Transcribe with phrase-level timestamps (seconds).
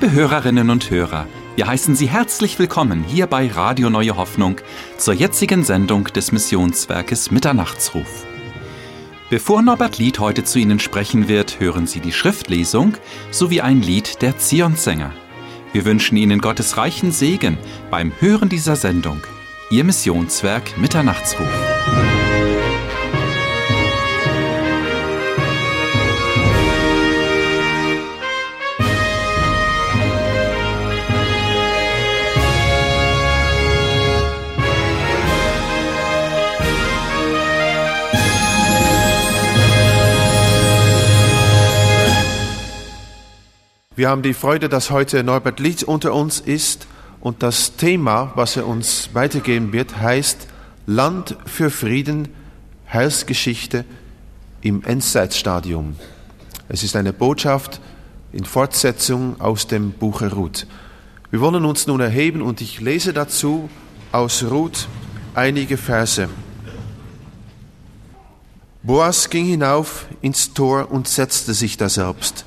[0.00, 1.26] Liebe Hörerinnen und Hörer,
[1.56, 4.60] wir heißen Sie herzlich willkommen hier bei Radio Neue Hoffnung
[4.96, 8.24] zur jetzigen Sendung des Missionswerkes Mitternachtsruf.
[9.28, 12.92] Bevor Norbert Lied heute zu Ihnen sprechen wird, hören Sie die Schriftlesung
[13.32, 15.10] sowie ein Lied der Zionssänger.
[15.72, 17.58] Wir wünschen Ihnen Gottes reichen Segen
[17.90, 19.20] beim Hören dieser Sendung.
[19.68, 21.50] Ihr Missionswerk Mitternachtsruf.
[43.98, 46.86] Wir haben die Freude, dass heute Norbert Lietz unter uns ist
[47.18, 50.46] und das Thema, was er uns weitergeben wird, heißt
[50.86, 52.28] Land für Frieden,
[52.92, 53.84] Heilsgeschichte
[54.60, 55.96] im Endzeitstadium.
[56.68, 57.80] Es ist eine Botschaft
[58.32, 60.68] in Fortsetzung aus dem Buche Ruth.
[61.32, 63.68] Wir wollen uns nun erheben und ich lese dazu
[64.12, 64.86] aus Ruth
[65.34, 66.28] einige Verse.
[68.84, 72.44] Boas ging hinauf ins Tor und setzte sich daselbst.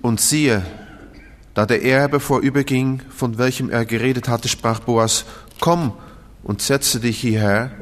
[0.00, 0.62] Und siehe,
[1.58, 5.24] da der Erbe vorüberging, von welchem er geredet hatte, sprach Boas,
[5.58, 5.92] komm
[6.44, 7.72] und setze dich hierher.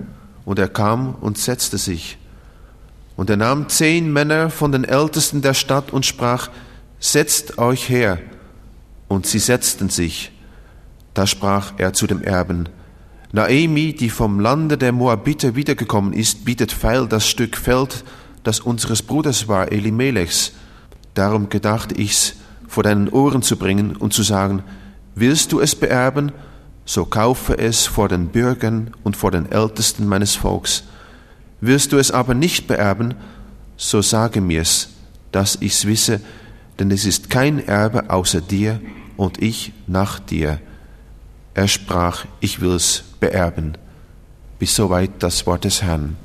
[0.46, 2.16] Und er kam und setzte sich.
[3.16, 6.48] Und er nahm zehn Männer von den Ältesten der Stadt und sprach,
[7.00, 8.18] setzt euch her.
[9.08, 10.32] Und sie setzten sich.
[11.12, 12.70] Da sprach er zu dem Erben,
[13.32, 18.04] Naemi, die vom Lande der Moabiter wiedergekommen ist, bietet feil das Stück Feld,
[18.42, 20.52] das unseres Bruders war, Elimelechs.
[21.12, 22.35] Darum gedachte ich's,
[22.68, 24.62] vor deinen Ohren zu bringen und zu sagen,
[25.14, 26.32] willst du es beerben,
[26.84, 30.84] so kaufe es vor den Bürgern und vor den Ältesten meines Volks.
[31.60, 33.14] Willst du es aber nicht beerben,
[33.76, 34.90] so sage mir's,
[35.32, 36.20] dass ich's wisse,
[36.78, 38.80] denn es ist kein Erbe außer dir
[39.16, 40.60] und ich nach dir.
[41.54, 43.78] Er sprach, ich will's beerben.
[44.58, 46.16] Bis soweit das Wort des Herrn.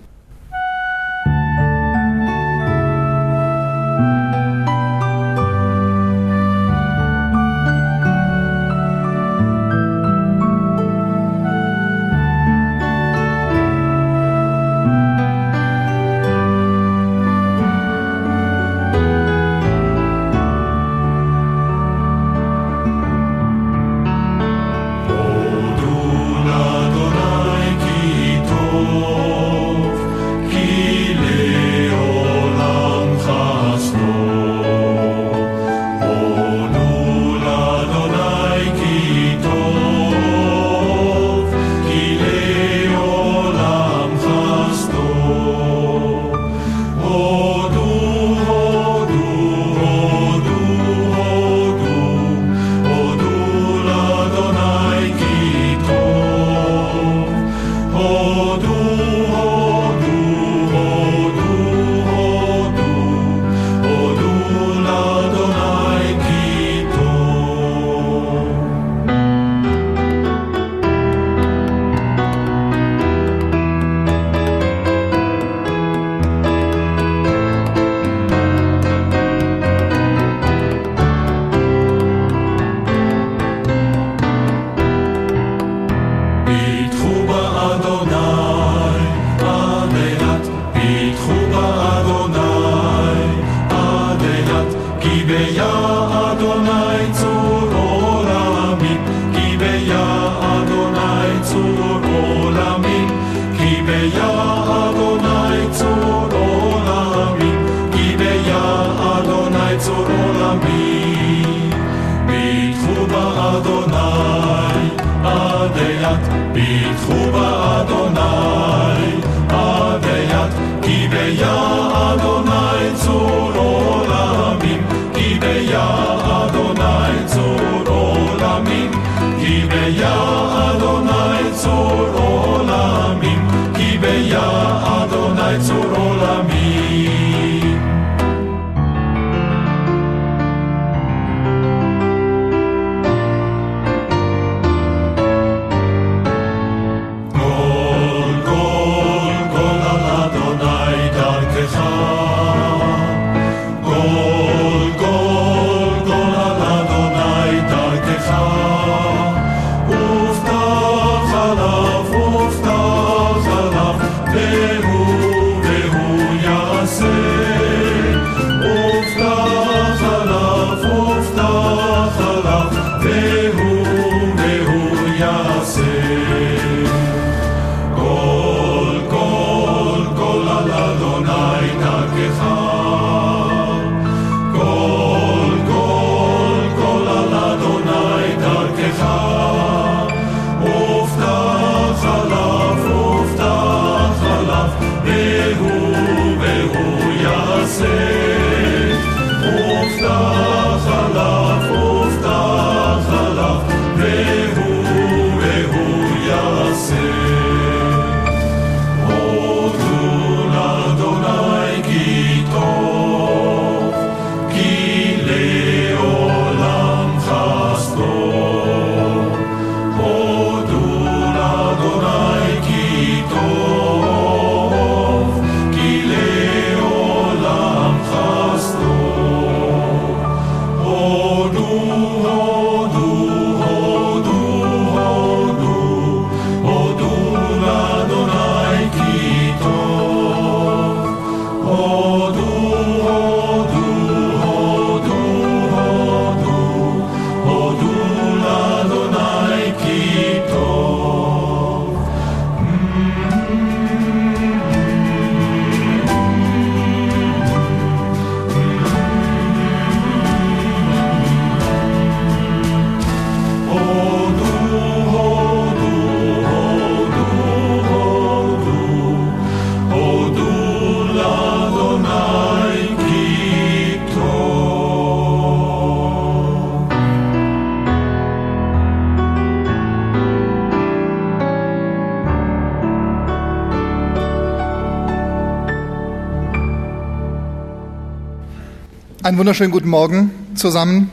[289.32, 291.10] Einen wunderschönen guten Morgen zusammen.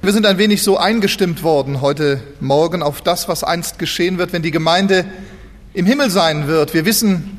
[0.00, 4.32] Wir sind ein wenig so eingestimmt worden heute Morgen auf das, was einst geschehen wird,
[4.32, 5.04] wenn die Gemeinde
[5.74, 6.72] im Himmel sein wird.
[6.72, 7.38] Wir wissen,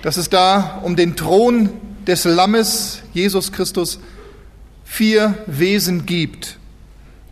[0.00, 1.68] dass es da um den Thron
[2.06, 3.98] des Lammes, Jesus Christus,
[4.82, 6.56] vier Wesen gibt.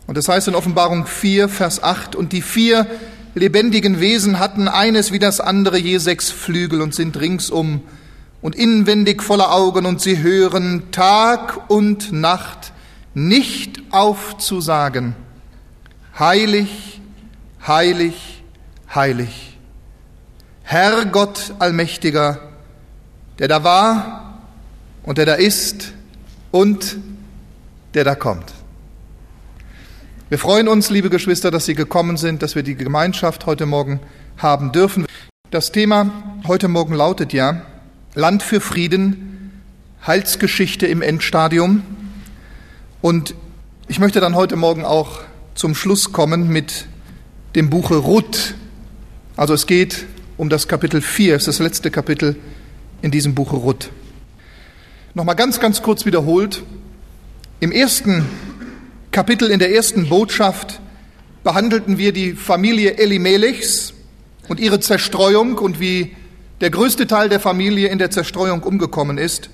[0.07, 2.87] Und das heißt in Offenbarung 4, Vers 8, und die vier
[3.35, 7.81] lebendigen Wesen hatten eines wie das andere je sechs Flügel und sind ringsum
[8.43, 12.73] und inwendig voller Augen und sie hören Tag und Nacht
[13.15, 15.15] nicht aufzusagen.
[16.19, 17.01] Heilig,
[17.67, 18.43] heilig,
[18.95, 19.59] heilig.
[20.63, 22.41] Herr Gott Allmächtiger,
[23.39, 24.39] der da war
[25.05, 25.93] und der da ist
[26.51, 26.97] und
[27.95, 28.53] der da kommt.
[30.29, 34.01] Wir freuen uns, liebe Geschwister, dass Sie gekommen sind, dass wir die Gemeinschaft heute Morgen
[34.39, 35.05] haben dürfen.
[35.51, 36.11] Das Thema
[36.47, 37.67] heute Morgen lautet ja,
[38.15, 39.63] Land für Frieden,
[40.07, 41.83] Heilsgeschichte im Endstadium.
[43.01, 43.35] Und
[43.89, 45.21] ich möchte dann heute Morgen auch
[45.55, 46.89] zum Schluss kommen mit
[47.55, 48.55] dem Buche Ruth.
[49.35, 50.05] Also es geht
[50.37, 52.37] um das Kapitel 4, es ist das letzte Kapitel
[53.01, 53.89] in diesem Buche Ruth.
[55.15, 56.63] Nochmal ganz, ganz kurz wiederholt.
[57.61, 58.27] Im ersten
[59.11, 60.81] Kapitel, in der ersten Botschaft,
[61.45, 63.95] behandelten wir die Familie Elimelechs
[64.49, 66.15] und ihre Zerstreuung und wie
[66.63, 69.51] der größte Teil der Familie in der Zerstreuung umgekommen ist,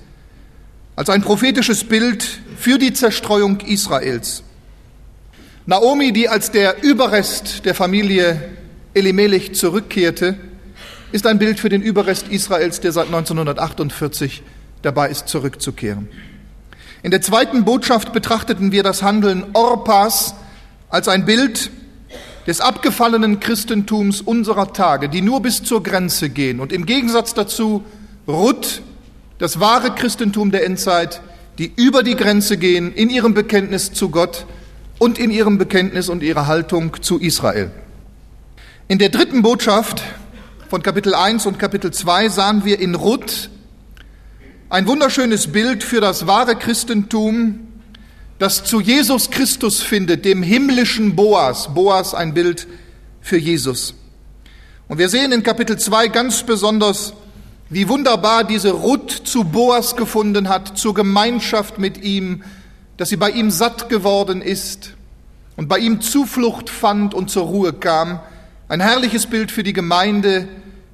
[0.95, 4.43] als ein prophetisches Bild für die Zerstreuung Israels.
[5.65, 8.39] Naomi, die als der Überrest der Familie
[8.93, 10.37] Elimelech zurückkehrte,
[11.11, 14.43] ist ein Bild für den Überrest Israels, der seit 1948
[14.83, 16.07] dabei ist, zurückzukehren.
[17.01, 20.35] In der zweiten Botschaft betrachteten wir das Handeln Orpas
[20.89, 21.71] als ein Bild
[22.49, 26.59] des abgefallenen Christentums unserer Tage, die nur bis zur Grenze gehen.
[26.59, 27.83] Und im Gegensatz dazu
[28.27, 28.81] Ruth,
[29.37, 31.21] das wahre Christentum der Endzeit,
[31.59, 34.47] die über die Grenze gehen in ihrem Bekenntnis zu Gott
[34.97, 37.69] und in ihrem Bekenntnis und ihrer Haltung zu Israel.
[38.87, 40.01] In der dritten Botschaft
[40.69, 43.51] von Kapitel 1 und Kapitel 2 sahen wir in Ruth
[44.69, 47.68] ein wunderschönes Bild für das wahre Christentum,
[48.39, 51.73] das zu Jesus Christus findet, dem himmlischen Boas.
[51.73, 52.67] Boas ein Bild
[53.21, 53.93] für Jesus.
[54.87, 57.13] Und wir sehen in Kapitel 2 ganz besonders,
[57.69, 62.43] wie wunderbar diese Ruth zu Boas gefunden hat, zur Gemeinschaft mit ihm,
[62.95, 64.95] dass sie bei ihm satt geworden ist
[65.57, 68.21] und bei ihm Zuflucht fand und zur Ruhe kam.
[68.69, 70.47] Ein herrliches Bild für die Gemeinde,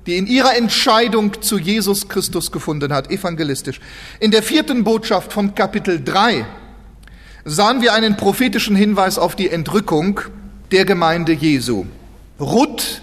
[0.07, 3.79] die in ihrer Entscheidung zu Jesus Christus gefunden hat, evangelistisch.
[4.19, 6.45] In der vierten Botschaft von Kapitel 3
[7.45, 10.19] sahen wir einen prophetischen Hinweis auf die Entrückung
[10.71, 11.85] der Gemeinde Jesu.
[12.39, 13.01] Ruth,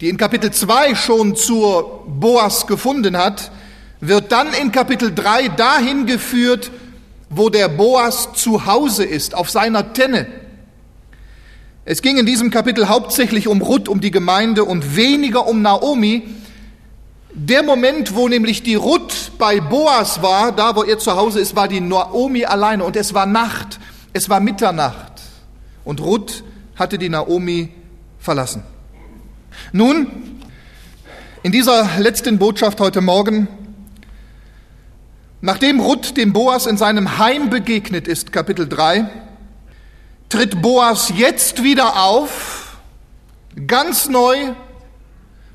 [0.00, 3.52] die in Kapitel 2 schon zur Boas gefunden hat,
[4.00, 6.72] wird dann in Kapitel 3 dahin geführt,
[7.30, 10.26] wo der Boas zu Hause ist, auf seiner Tenne.
[11.84, 16.24] Es ging in diesem Kapitel hauptsächlich um Ruth, um die Gemeinde und weniger um Naomi,
[17.38, 21.54] der Moment, wo nämlich die Ruth bei Boas war, da wo er zu Hause ist,
[21.54, 23.78] war die Naomi alleine und es war Nacht,
[24.12, 25.12] es war Mitternacht
[25.84, 26.42] und Ruth
[26.74, 27.70] hatte die Naomi
[28.18, 28.64] verlassen.
[29.72, 30.40] Nun,
[31.44, 33.46] in dieser letzten Botschaft heute Morgen,
[35.40, 39.08] nachdem Ruth dem Boas in seinem Heim begegnet ist, Kapitel 3,
[40.28, 42.78] tritt Boas jetzt wieder auf,
[43.68, 44.54] ganz neu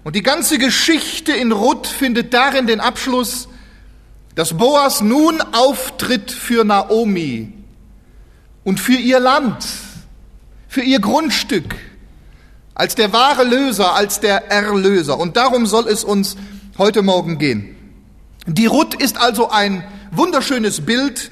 [0.03, 3.47] und die ganze Geschichte in Ruth findet darin den Abschluss,
[4.35, 7.53] dass Boas nun auftritt für Naomi
[8.63, 9.65] und für ihr Land,
[10.67, 11.75] für ihr Grundstück,
[12.75, 15.19] als der wahre Löser, als der Erlöser.
[15.19, 16.35] Und darum soll es uns
[16.77, 17.75] heute Morgen gehen.
[18.47, 21.31] Die Ruth ist also ein wunderschönes Bild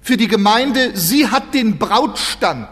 [0.00, 0.92] für die Gemeinde.
[0.94, 2.68] Sie hat den Brautstand.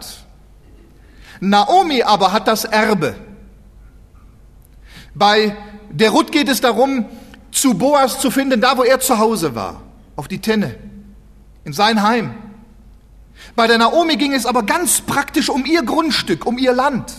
[1.40, 3.14] Naomi aber hat das Erbe.
[5.14, 5.56] Bei
[5.90, 7.04] der Ruth geht es darum,
[7.50, 9.82] zu Boas zu finden, da wo er zu Hause war,
[10.16, 10.74] auf die Tenne,
[11.64, 12.34] in sein Heim.
[13.54, 17.12] Bei der Naomi ging es aber ganz praktisch um ihr Grundstück, um ihr Land.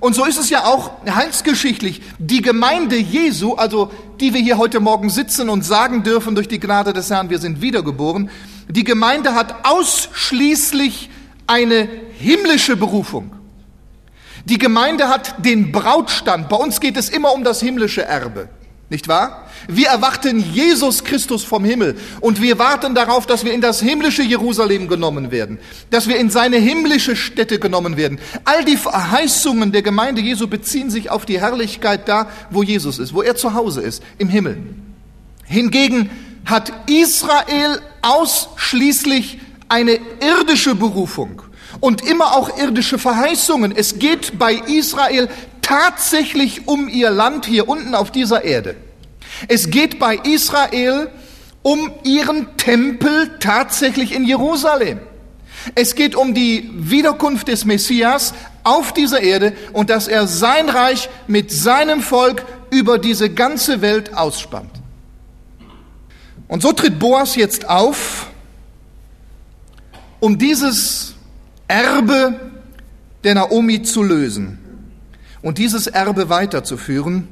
[0.00, 2.02] Und so ist es ja auch heilsgeschichtlich.
[2.18, 6.60] Die Gemeinde Jesu, also die wir hier heute Morgen sitzen und sagen dürfen durch die
[6.60, 8.30] Gnade des Herrn, wir sind wiedergeboren,
[8.68, 11.08] die Gemeinde hat ausschließlich
[11.46, 13.32] eine himmlische Berufung.
[14.46, 16.48] Die Gemeinde hat den Brautstand.
[16.48, 18.48] Bei uns geht es immer um das himmlische Erbe.
[18.88, 19.48] Nicht wahr?
[19.66, 24.22] Wir erwarten Jesus Christus vom Himmel und wir warten darauf, dass wir in das himmlische
[24.22, 25.58] Jerusalem genommen werden,
[25.90, 28.20] dass wir in seine himmlische Stätte genommen werden.
[28.44, 33.12] All die Verheißungen der Gemeinde Jesu beziehen sich auf die Herrlichkeit da, wo Jesus ist,
[33.12, 34.58] wo er zu Hause ist, im Himmel.
[35.42, 36.08] Hingegen
[36.44, 41.42] hat Israel ausschließlich eine irdische Berufung
[41.80, 43.74] und immer auch irdische Verheißungen.
[43.74, 45.28] Es geht bei Israel
[45.62, 48.76] tatsächlich um ihr Land hier unten auf dieser Erde.
[49.48, 51.10] Es geht bei Israel
[51.62, 55.00] um ihren Tempel tatsächlich in Jerusalem.
[55.74, 61.08] Es geht um die Wiederkunft des Messias auf dieser Erde und dass er sein Reich
[61.26, 64.70] mit seinem Volk über diese ganze Welt ausspannt.
[66.46, 68.28] Und so tritt Boas jetzt auf,
[70.20, 71.15] um dieses
[71.68, 72.38] Erbe
[73.24, 74.58] der Naomi zu lösen
[75.42, 77.28] und dieses Erbe weiterzuführen,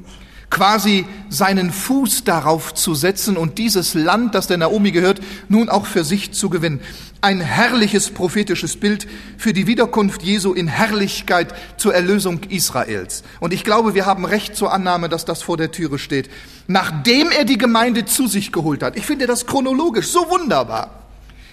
[0.50, 5.87] quasi seinen Fuß darauf zu setzen und dieses Land, das der Naomi gehört, nun auch
[5.87, 6.81] für sich zu gewinnen.
[7.21, 13.25] Ein herrliches prophetisches Bild für die Wiederkunft Jesu in Herrlichkeit zur Erlösung Israels.
[13.41, 16.31] Und ich glaube, wir haben recht zur Annahme, dass das vor der Türe steht.
[16.67, 18.97] Nachdem er die Gemeinde zu sich geholt hat.
[18.97, 21.03] Ich finde das chronologisch so wunderbar.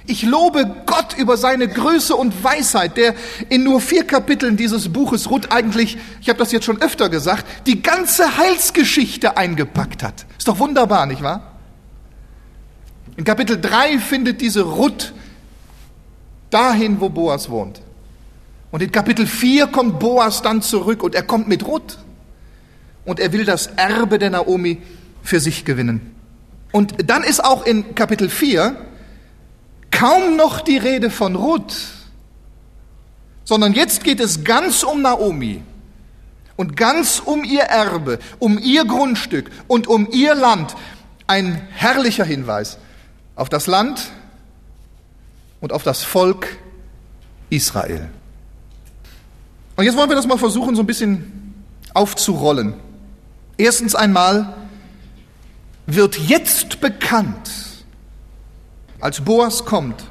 [0.07, 3.13] Ich lobe Gott über seine Größe und Weisheit, der
[3.49, 7.45] in nur vier Kapiteln dieses Buches Ruth eigentlich, ich habe das jetzt schon öfter gesagt,
[7.67, 10.25] die ganze Heilsgeschichte eingepackt hat.
[10.37, 11.59] Ist doch wunderbar, nicht wahr?
[13.15, 15.13] In Kapitel 3 findet diese Ruth
[16.49, 17.81] dahin, wo Boas wohnt.
[18.71, 21.99] Und in Kapitel 4 kommt Boas dann zurück und er kommt mit Ruth.
[23.05, 24.81] Und er will das Erbe der Naomi
[25.21, 26.15] für sich gewinnen.
[26.71, 28.75] Und dann ist auch in Kapitel 4
[29.91, 31.75] kaum noch die Rede von Ruth,
[33.43, 35.61] sondern jetzt geht es ganz um Naomi
[36.55, 40.75] und ganz um ihr Erbe, um ihr Grundstück und um ihr Land.
[41.27, 42.77] Ein herrlicher Hinweis
[43.35, 44.11] auf das Land
[45.59, 46.57] und auf das Volk
[47.49, 48.09] Israel.
[49.75, 51.53] Und jetzt wollen wir das mal versuchen, so ein bisschen
[51.93, 52.75] aufzurollen.
[53.57, 54.53] Erstens einmal
[55.85, 57.49] wird jetzt bekannt,
[59.01, 60.03] als Boas kommt,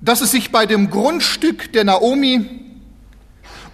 [0.00, 2.48] dass es sich bei dem Grundstück der Naomi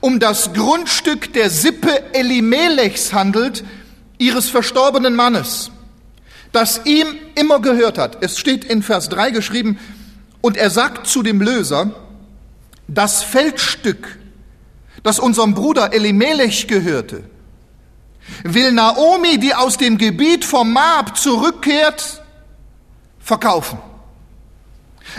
[0.01, 3.65] um das Grundstück der Sippe Elimelechs handelt,
[4.19, 5.71] ihres verstorbenen Mannes,
[6.53, 8.23] das ihm immer gehört hat.
[8.23, 9.79] Es steht in Vers 3 geschrieben,
[10.41, 11.91] und er sagt zu dem Löser,
[12.89, 14.19] das Feldstück,
[15.03, 17.25] das unserem Bruder Elimelech gehörte,
[18.43, 22.23] will Naomi, die aus dem Gebiet vom Moab zurückkehrt,
[23.19, 23.79] verkaufen.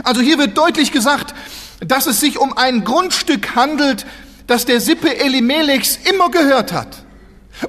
[0.03, 1.35] Also hier wird deutlich gesagt,
[1.79, 4.05] dass es sich um ein Grundstück handelt,
[4.47, 7.05] das der Sippe Elimelechs immer gehört hat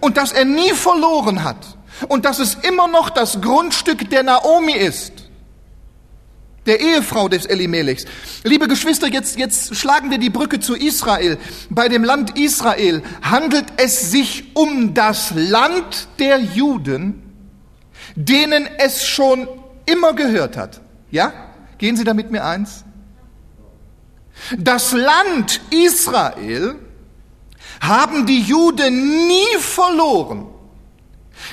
[0.01, 1.79] und das er nie verloren hat
[2.09, 5.13] und dass es immer noch das Grundstück der Naomi ist,
[6.67, 8.05] der Ehefrau des Elimelechs.
[8.45, 11.39] Liebe Geschwister, jetzt, jetzt schlagen wir die Brücke zu Israel.
[11.71, 17.23] Bei dem Land Israel handelt es sich um das Land der Juden,
[18.15, 19.49] denen es schon
[19.87, 20.81] immer gehört hat.
[21.11, 21.33] Ja?
[21.83, 22.85] Gehen Sie da mit mir eins?
[24.57, 26.77] Das Land Israel
[27.81, 30.47] haben die Juden nie verloren.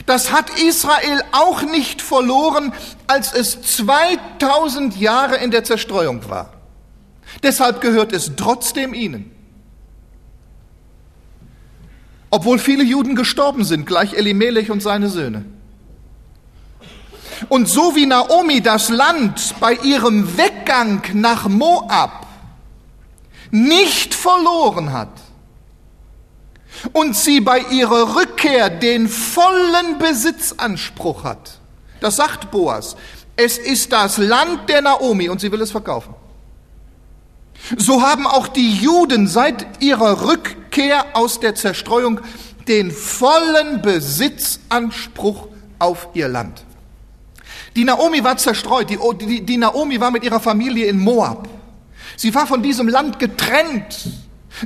[0.06, 2.74] Das hat Israel auch nicht verloren,
[3.08, 6.54] als es 2000 Jahre in der Zerstreuung war.
[7.42, 9.32] Deshalb gehört es trotzdem ihnen.
[12.30, 15.46] Obwohl viele Juden gestorben sind, gleich Elimelech und seine Söhne.
[17.48, 22.28] Und so wie Naomi das Land bei ihrem Weggang nach Moab
[23.52, 25.10] nicht verloren hat
[26.94, 31.60] und sie bei ihrer Rückkehr den vollen Besitzanspruch hat,
[32.02, 32.96] das sagt Boas,
[33.36, 36.14] es ist das Land der Naomi und sie will es verkaufen.
[37.78, 42.20] So haben auch die Juden seit ihrer Rückkehr aus der Zerstreuung
[42.68, 45.48] den vollen Besitzanspruch
[45.80, 46.66] auf ihr Land.
[47.80, 48.90] Die Naomi war zerstreut.
[48.90, 51.48] Die, die, die Naomi war mit ihrer Familie in Moab.
[52.18, 54.10] Sie war von diesem Land getrennt.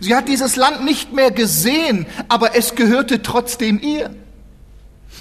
[0.02, 4.10] Sie hat dieses Land nicht mehr gesehen, aber es gehörte trotzdem ihr.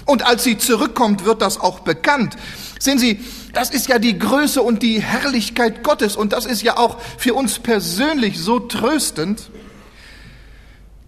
[0.07, 2.35] Und als sie zurückkommt, wird das auch bekannt.
[2.79, 3.19] Sehen Sie,
[3.53, 7.35] das ist ja die Größe und die Herrlichkeit Gottes und das ist ja auch für
[7.35, 9.51] uns persönlich so tröstend.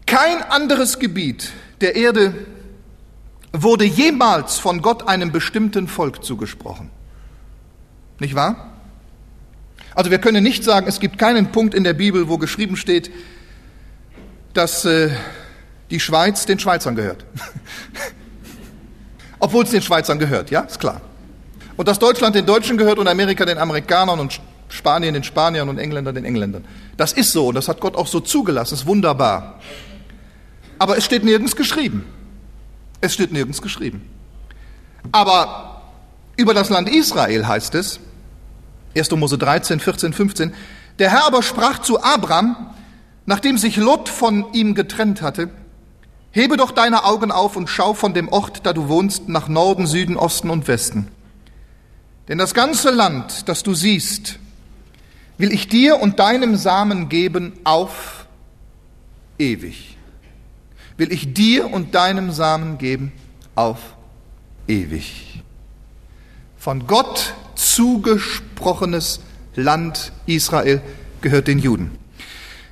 [0.05, 1.49] Kein anderes Gebiet
[1.81, 2.35] der Erde
[3.61, 6.89] wurde jemals von Gott einem bestimmten Volk zugesprochen.
[8.19, 8.71] Nicht wahr?
[9.93, 13.11] Also wir können nicht sagen, es gibt keinen Punkt in der Bibel, wo geschrieben steht,
[14.53, 15.09] dass äh,
[15.89, 17.25] die Schweiz den Schweizern gehört.
[19.39, 21.01] Obwohl es den Schweizern gehört, ja, ist klar.
[21.77, 25.77] Und dass Deutschland den Deutschen gehört und Amerika den Amerikanern und Spanien den Spaniern und
[25.77, 26.65] Engländer den Engländern.
[26.97, 29.59] Das ist so und das hat Gott auch so zugelassen, ist wunderbar.
[30.79, 32.05] Aber es steht nirgends geschrieben.
[33.01, 34.09] Es steht nirgends geschrieben.
[35.11, 35.83] Aber
[36.37, 37.99] über das Land Israel heißt es,
[38.95, 39.11] 1.
[39.11, 40.53] Mose 13, 14, 15.
[40.99, 42.73] Der Herr aber sprach zu Abram,
[43.25, 45.49] nachdem sich Lot von ihm getrennt hatte,
[46.35, 49.87] Hebe doch deine Augen auf und schau von dem Ort, da du wohnst, nach Norden,
[49.87, 51.07] Süden, Osten und Westen.
[52.27, 54.37] Denn das ganze Land, das du siehst,
[55.37, 58.25] will ich dir und deinem Samen geben auf
[59.39, 59.94] ewig.
[60.97, 63.11] Will ich dir und deinem Samen geben
[63.55, 63.79] auf
[64.67, 65.43] ewig.
[66.57, 69.19] Von Gott zugesprochenes
[69.55, 70.81] Land Israel
[71.21, 71.97] gehört den Juden.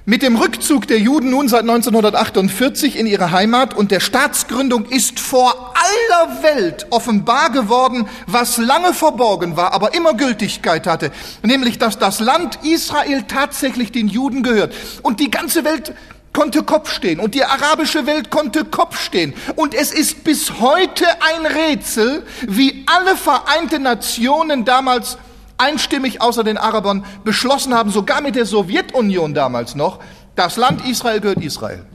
[0.06, 5.18] Mit dem Rückzug der Juden nun seit 1948 in ihre Heimat und der Staatsgründung ist
[5.18, 11.10] vor aller Welt offenbar geworden, was lange verborgen war, aber immer Gültigkeit hatte,
[11.42, 14.74] nämlich dass das Land Israel tatsächlich den Juden gehört.
[15.04, 15.94] Und die ganze Welt
[16.34, 19.34] konnte Kopf stehen und die arabische Welt konnte Kopf stehen.
[19.56, 25.18] Und es ist bis heute ein Rätsel, wie alle Vereinten Nationen damals
[25.58, 30.00] einstimmig außer den Arabern beschlossen haben, sogar mit der Sowjetunion damals noch,
[30.36, 31.86] das Land Israel gehört Israel.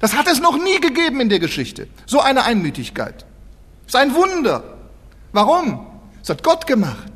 [0.00, 1.86] Das hat es noch nie gegeben in der Geschichte.
[2.06, 3.24] So eine Einmütigkeit.
[3.86, 4.64] Das ist ein Wunder.
[5.32, 5.86] Warum?
[6.20, 7.12] Das hat Gott gemacht.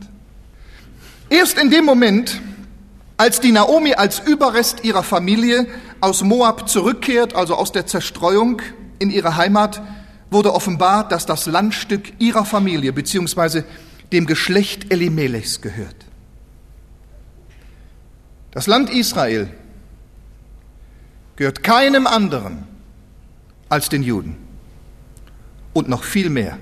[1.28, 2.40] Erst in dem Moment,
[3.16, 5.66] als die Naomi als Überrest ihrer Familie
[6.00, 8.62] aus Moab zurückkehrt, also aus der Zerstreuung
[8.98, 9.82] in ihre Heimat,
[10.30, 13.64] wurde offenbar, dass das Landstück ihrer Familie beziehungsweise
[14.12, 15.96] dem Geschlecht Elimelechs gehört.
[18.50, 19.48] Das Land Israel
[21.36, 22.64] gehört keinem anderen
[23.68, 24.36] als den Juden
[25.74, 26.58] und noch viel mehr.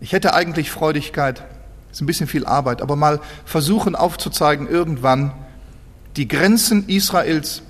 [0.00, 1.42] Ich hätte eigentlich Freudigkeit,
[1.90, 5.32] ist ein bisschen viel Arbeit, aber mal versuchen aufzuzeigen irgendwann
[6.16, 7.62] die Grenzen Israels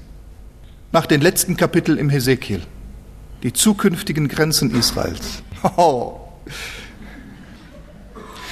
[0.97, 2.63] nach den letzten Kapiteln im Hesekiel,
[3.43, 5.43] die zukünftigen Grenzen Israels.
[5.77, 6.21] Oh.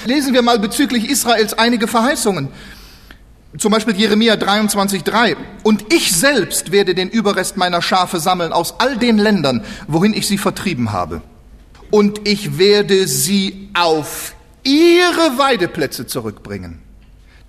[0.04, 2.48] Lesen wir mal bezüglich Israels einige Verheißungen.
[3.56, 5.36] Zum Beispiel Jeremia 23,3.
[5.62, 10.26] Und ich selbst werde den Überrest meiner Schafe sammeln aus all den Ländern, wohin ich
[10.26, 11.22] sie vertrieben habe.
[11.90, 16.83] Und ich werde sie auf ihre Weideplätze zurückbringen.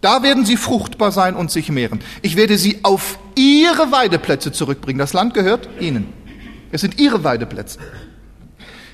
[0.01, 1.99] Da werden sie fruchtbar sein und sich mehren.
[2.21, 4.99] Ich werde sie auf ihre Weideplätze zurückbringen.
[4.99, 6.13] Das Land gehört ihnen.
[6.71, 7.79] Es sind ihre Weideplätze.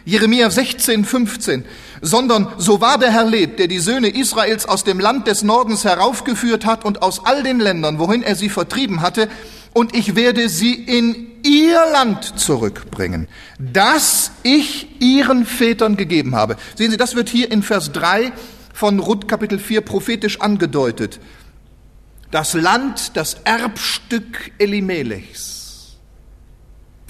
[0.05, 1.65] Jeremia 16, 15,
[2.01, 5.83] sondern so war der Herr lebt, der die Söhne Israels aus dem Land des Nordens
[5.83, 9.29] heraufgeführt hat und aus all den Ländern, wohin er sie vertrieben hatte,
[9.73, 16.57] und ich werde sie in ihr Land zurückbringen, das ich ihren Vätern gegeben habe.
[16.75, 18.33] Sehen Sie, das wird hier in Vers 3
[18.81, 21.19] von Ruth Kapitel 4 prophetisch angedeutet.
[22.31, 25.59] Das Land, das Erbstück Elimelechs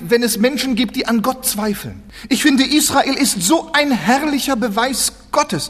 [0.03, 2.01] wenn es Menschen gibt, die an Gott zweifeln.
[2.27, 5.69] Ich finde, Israel ist so ein herrlicher Beweis Gottes.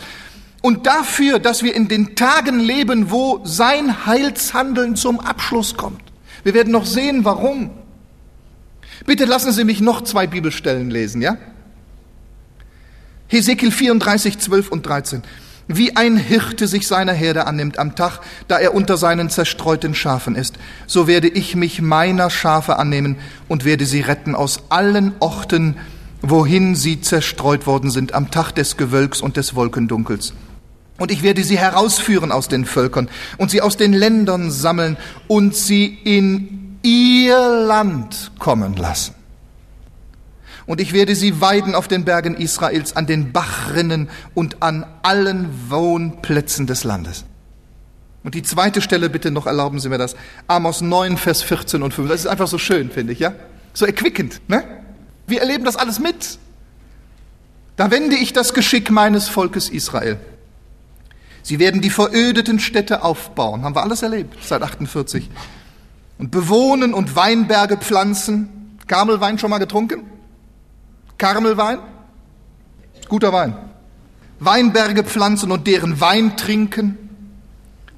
[0.61, 6.01] Und dafür, dass wir in den Tagen leben, wo sein Heilshandeln zum Abschluss kommt.
[6.43, 7.71] Wir werden noch sehen, warum.
[9.05, 11.37] Bitte lassen Sie mich noch zwei Bibelstellen lesen, ja?
[13.27, 15.23] Hesekiel 34, 12 und 13
[15.77, 20.35] wie ein Hirte sich seiner Herde annimmt am Tag, da er unter seinen zerstreuten Schafen
[20.35, 20.55] ist,
[20.87, 25.77] so werde ich mich meiner Schafe annehmen und werde sie retten aus allen Orten,
[26.21, 30.33] wohin sie zerstreut worden sind am Tag des Gewölks und des Wolkendunkels.
[30.97, 35.55] Und ich werde sie herausführen aus den Völkern und sie aus den Ländern sammeln und
[35.55, 39.20] sie in ihr Land kommen lassen
[40.71, 45.49] und ich werde sie weiden auf den Bergen Israels, an den Bachrinnen und an allen
[45.69, 47.25] Wohnplätzen des Landes.
[48.23, 50.15] Und die zweite Stelle, bitte noch erlauben Sie mir das,
[50.47, 52.09] Amos 9, Vers 14 und 15.
[52.09, 53.33] Das ist einfach so schön, finde ich, ja?
[53.73, 54.63] So erquickend, ne?
[55.27, 56.39] Wir erleben das alles mit.
[57.75, 60.21] Da wende ich das Geschick meines Volkes Israel.
[61.43, 63.63] Sie werden die verödeten Städte aufbauen.
[63.63, 65.29] Haben wir alles erlebt seit 48.
[66.17, 68.77] Und bewohnen und Weinberge pflanzen.
[68.87, 70.05] Kamelwein schon mal getrunken?
[71.21, 71.77] Karmelwein,
[73.07, 73.55] guter Wein.
[74.39, 76.97] Weinberge pflanzen und deren Wein trinken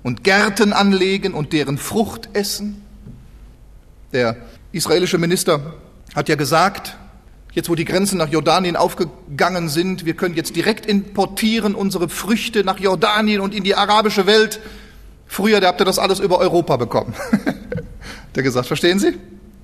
[0.04, 2.84] und Gärten anlegen und deren Frucht essen.
[4.12, 4.36] Der
[4.74, 5.74] israelische Minister
[6.14, 6.98] hat ja gesagt,
[7.54, 12.66] jetzt wo die Grenzen nach Jordanien aufgegangen sind, wir können jetzt direkt importieren unsere Früchte
[12.66, 14.60] nach Jordanien und in die arabische Welt.
[15.28, 17.14] Früher, der habt ihr das alles über Europa bekommen.
[18.36, 19.18] der gesagt, verstehen Sie?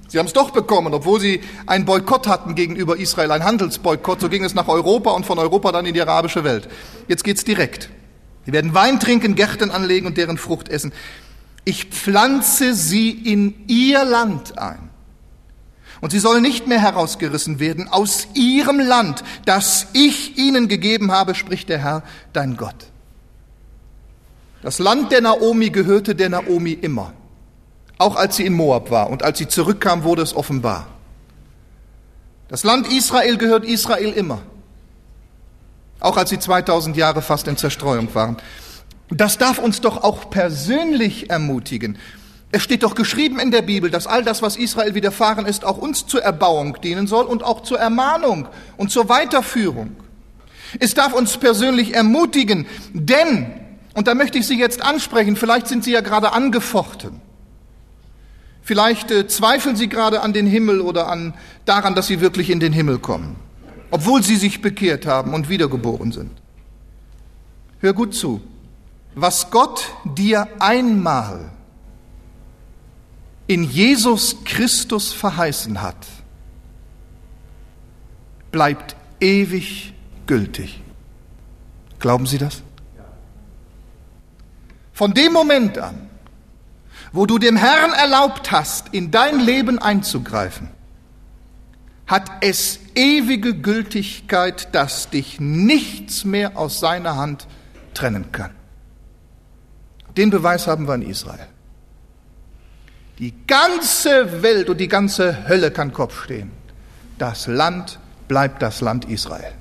[0.09, 4.19] Sie haben es doch bekommen, obwohl sie einen Boykott hatten gegenüber Israel, einen Handelsboykott.
[4.19, 6.67] So ging es nach Europa und von Europa dann in die arabische Welt.
[7.07, 7.89] Jetzt geht's direkt.
[8.45, 10.91] Sie werden Wein trinken, Gärten anlegen und deren Frucht essen.
[11.63, 14.89] Ich pflanze sie in ihr Land ein.
[16.01, 21.35] Und sie sollen nicht mehr herausgerissen werden aus ihrem Land, das ich ihnen gegeben habe,
[21.35, 22.87] spricht der Herr, dein Gott.
[24.63, 27.13] Das Land der Naomi gehörte der Naomi immer.
[27.99, 30.87] Auch als sie in Moab war und als sie zurückkam, wurde es offenbar.
[32.47, 34.41] Das Land Israel gehört Israel immer.
[35.99, 38.37] Auch als sie 2000 Jahre fast in Zerstreuung waren.
[39.09, 41.97] Das darf uns doch auch persönlich ermutigen.
[42.51, 45.77] Es steht doch geschrieben in der Bibel, dass all das, was Israel widerfahren ist, auch
[45.77, 49.97] uns zur Erbauung dienen soll und auch zur Ermahnung und zur Weiterführung.
[50.79, 53.51] Es darf uns persönlich ermutigen, denn,
[53.93, 57.28] und da möchte ich Sie jetzt ansprechen, vielleicht sind Sie ja gerade angefochten.
[58.69, 61.33] Vielleicht äh, zweifeln Sie gerade an den Himmel oder an,
[61.65, 63.35] daran, dass Sie wirklich in den Himmel kommen,
[63.89, 66.29] obwohl Sie sich bekehrt haben und wiedergeboren sind.
[67.79, 68.41] Hör gut zu.
[69.15, 71.49] Was Gott dir einmal
[73.47, 76.05] in Jesus Christus verheißen hat,
[78.51, 79.95] bleibt ewig
[80.27, 80.79] gültig.
[81.97, 82.61] Glauben Sie das?
[84.93, 86.08] Von dem Moment an,
[87.11, 90.69] wo du dem Herrn erlaubt hast, in dein Leben einzugreifen,
[92.07, 97.47] hat es ewige Gültigkeit, dass dich nichts mehr aus seiner Hand
[97.93, 98.51] trennen kann.
[100.17, 101.47] Den Beweis haben wir in Israel.
[103.19, 106.51] Die ganze Welt und die ganze Hölle kann Kopf stehen.
[107.17, 109.51] Das Land bleibt das Land Israel,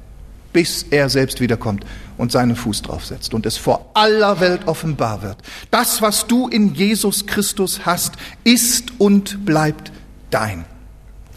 [0.52, 1.84] bis er selbst wiederkommt
[2.18, 5.38] und seinen Fuß draufsetzt und es vor aller Welt offenbar wird.
[5.70, 9.92] Das, was du in Jesus Christus hast, ist und bleibt
[10.31, 10.64] dein.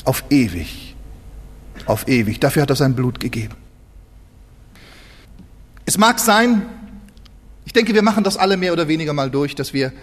[0.03, 0.95] Auf ewig.
[1.85, 2.39] Auf ewig.
[2.39, 3.55] Dafür hat er sein Blut gegeben.
[5.85, 6.63] Es mag sein,
[7.65, 9.93] ich denke, wir machen das alle mehr oder weniger mal durch, dass wir,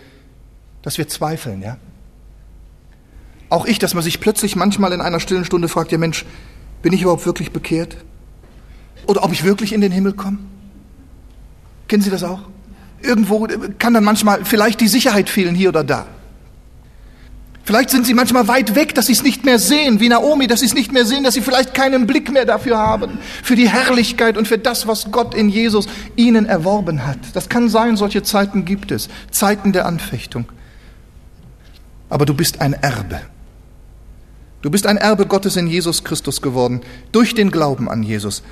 [0.83, 1.77] dass wir zweifeln, ja.
[3.51, 6.25] Auch ich, dass man sich plötzlich manchmal in einer stillen Stunde fragt, ja Mensch,
[6.83, 7.97] bin ich überhaupt wirklich bekehrt?
[9.07, 10.38] Oder ob ich wirklich in den Himmel komme?
[11.88, 12.40] Kennen Sie das auch?
[13.03, 13.48] Irgendwo
[13.79, 16.07] kann dann manchmal vielleicht die Sicherheit fehlen hier oder da.
[17.68, 20.61] Vielleicht sind sie manchmal weit weg, dass sie es nicht mehr sehen, wie Naomi, dass
[20.61, 23.68] sie es nicht mehr sehen, dass sie vielleicht keinen Blick mehr dafür haben, für die
[23.68, 27.18] Herrlichkeit und für das, was Gott in Jesus ihnen erworben hat.
[27.35, 30.46] Das kann sein, solche Zeiten gibt es, Zeiten der Anfechtung.
[32.09, 33.20] Aber du bist ein Erbe.
[34.62, 36.81] Du bist ein Erbe Gottes in Jesus Christus geworden,
[37.12, 38.42] durch den Glauben an Jesus.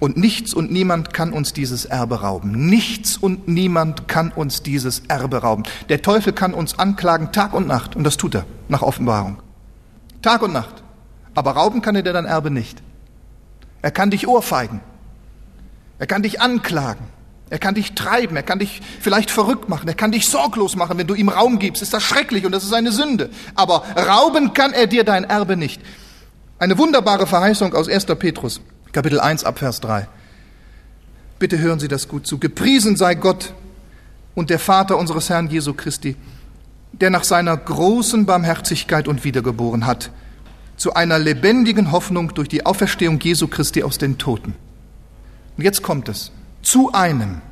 [0.00, 2.52] Und nichts und niemand kann uns dieses Erbe rauben.
[2.52, 5.64] Nichts und niemand kann uns dieses Erbe rauben.
[5.90, 9.42] Der Teufel kann uns anklagen Tag und Nacht, und das tut er nach Offenbarung.
[10.22, 10.82] Tag und Nacht.
[11.34, 12.82] Aber rauben kann er dir dein Erbe nicht.
[13.82, 14.80] Er kann dich ohrfeigen.
[15.98, 17.06] Er kann dich anklagen.
[17.50, 20.96] Er kann dich treiben, er kann dich vielleicht verrückt machen, er kann dich sorglos machen,
[20.98, 21.82] wenn du ihm Raum gibst.
[21.82, 23.28] Ist das schrecklich und das ist eine Sünde.
[23.56, 25.82] Aber rauben kann er dir dein Erbe nicht.
[26.60, 28.06] Eine wunderbare Verheißung aus 1.
[28.06, 28.60] Petrus,
[28.92, 30.08] Kapitel 1 ab Vers 3.
[31.38, 32.38] Bitte hören Sie das gut zu.
[32.38, 33.54] Gepriesen sei Gott
[34.34, 36.16] und der Vater unseres Herrn Jesu Christi,
[36.92, 40.10] der nach seiner großen Barmherzigkeit und wiedergeboren hat,
[40.76, 44.54] zu einer lebendigen Hoffnung durch die Auferstehung Jesu Christi aus den Toten.
[45.56, 47.42] Und jetzt kommt es zu einem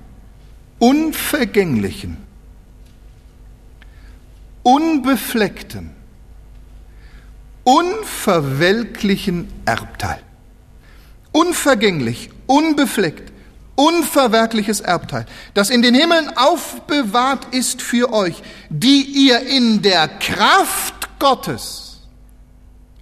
[0.78, 2.16] unvergänglichen,
[4.62, 5.90] unbefleckten,
[7.64, 10.20] unverwelklichen Erbteil.
[11.32, 13.32] Unvergänglich, unbefleckt,
[13.74, 21.18] unverwerkliches Erbteil, das in den Himmeln aufbewahrt ist für euch, die ihr in der Kraft
[21.18, 21.88] Gottes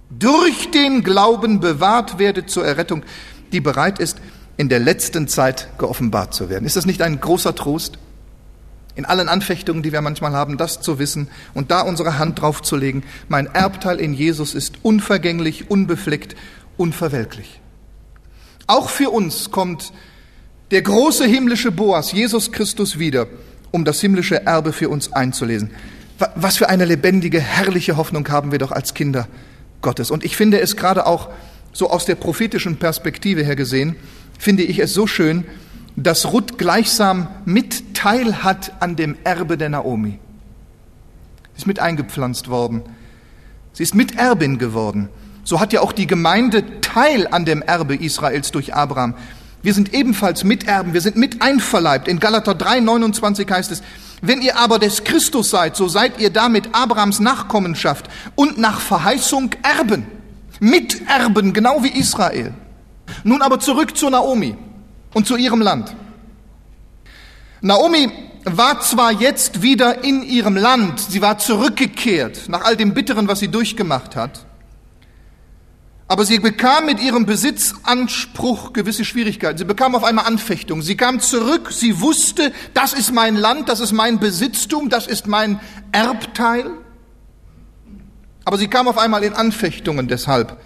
[0.09, 3.03] durch den Glauben bewahrt werdet zur Errettung,
[3.51, 4.17] die bereit ist,
[4.55, 6.65] in der letzten Zeit geoffenbart zu werden.
[6.65, 7.97] Ist das nicht ein großer Trost?
[8.95, 12.63] In allen Anfechtungen, die wir manchmal haben, das zu wissen und da unsere Hand drauf
[12.63, 13.03] zu legen.
[13.29, 16.35] Mein Erbteil in Jesus ist unvergänglich, unbefleckt,
[16.77, 17.61] unverwelklich.
[18.67, 19.93] Auch für uns kommt
[20.71, 23.27] der große himmlische Boas, Jesus Christus, wieder,
[23.71, 25.71] um das himmlische Erbe für uns einzulesen.
[26.35, 29.27] Was für eine lebendige, herrliche Hoffnung haben wir doch als Kinder
[29.81, 30.11] Gottes.
[30.11, 31.29] Und ich finde es gerade auch
[31.71, 33.95] so aus der prophetischen Perspektive her gesehen,
[34.37, 35.45] finde ich es so schön,
[35.95, 40.19] dass Ruth gleichsam mit Teil hat an dem Erbe der Naomi.
[41.53, 42.83] Sie ist mit eingepflanzt worden.
[43.73, 45.09] Sie ist Miterbin geworden.
[45.43, 49.13] So hat ja auch die Gemeinde Teil an dem Erbe Israels durch Abraham.
[49.61, 52.07] Wir sind ebenfalls Miterben, wir sind mit einverleibt.
[52.07, 53.83] In Galater 3, 29 heißt es,
[54.23, 59.51] wenn ihr aber des Christus seid, so seid ihr damit Abrahams Nachkommenschaft und nach Verheißung
[59.61, 60.07] Erben.
[60.59, 62.55] Miterben, genau wie Israel.
[63.23, 64.55] Nun aber zurück zu Naomi
[65.13, 65.95] und zu ihrem Land.
[67.61, 68.09] Naomi
[68.43, 73.37] war zwar jetzt wieder in ihrem Land, sie war zurückgekehrt nach all dem Bitteren, was
[73.37, 74.47] sie durchgemacht hat,
[76.09, 79.57] Aber sie bekam mit ihrem Besitzanspruch gewisse Schwierigkeiten.
[79.57, 80.81] Sie bekam auf einmal Anfechtungen.
[80.81, 85.27] Sie kam zurück, sie wusste, das ist mein Land, das ist mein Besitztum, das ist
[85.27, 85.59] mein
[85.91, 86.71] Erbteil.
[88.45, 90.57] Aber sie kam auf einmal in Anfechtungen deshalb.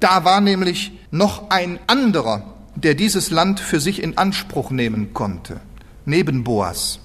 [0.00, 5.60] Da war nämlich noch ein anderer, der dieses Land für sich in Anspruch nehmen konnte,
[6.04, 7.00] neben Boas.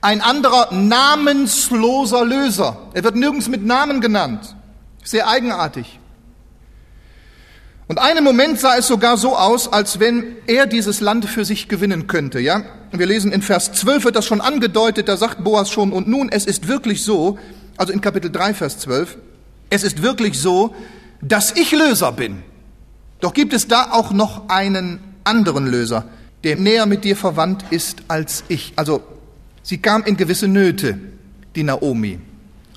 [0.00, 2.76] Ein anderer namensloser Löser.
[2.94, 4.54] Er wird nirgends mit Namen genannt.
[5.02, 5.98] Sehr eigenartig.
[7.86, 11.68] Und einen Moment sah es sogar so aus, als wenn er dieses Land für sich
[11.68, 12.62] gewinnen könnte, ja?
[12.92, 16.30] Wir lesen in Vers 12 wird das schon angedeutet, da sagt Boas schon, und nun,
[16.30, 17.38] es ist wirklich so,
[17.76, 19.18] also in Kapitel 3, Vers 12,
[19.68, 20.74] es ist wirklich so,
[21.20, 22.42] dass ich Löser bin.
[23.20, 26.04] Doch gibt es da auch noch einen anderen Löser,
[26.44, 28.72] der näher mit dir verwandt ist als ich.
[28.76, 29.02] Also,
[29.62, 30.98] sie kam in gewisse Nöte,
[31.56, 32.20] die Naomi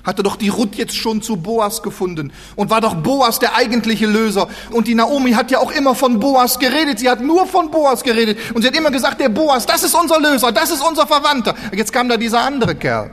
[0.08, 4.06] hatte doch die Ruth jetzt schon zu Boas gefunden und war doch Boas der eigentliche
[4.06, 4.48] Löser.
[4.70, 6.98] Und die Naomi hat ja auch immer von Boas geredet.
[6.98, 8.38] Sie hat nur von Boas geredet.
[8.54, 11.54] Und sie hat immer gesagt, der Boas, das ist unser Löser, das ist unser Verwandter.
[11.76, 13.10] Jetzt kam da dieser andere Kerl.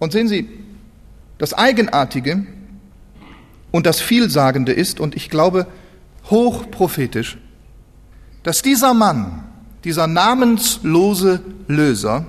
[0.00, 0.48] Und sehen Sie,
[1.38, 2.44] das Eigenartige
[3.70, 5.68] und das Vielsagende ist, und ich glaube
[6.30, 7.38] hochprophetisch,
[8.42, 9.44] dass dieser Mann,
[9.84, 12.26] dieser namenslose Löser,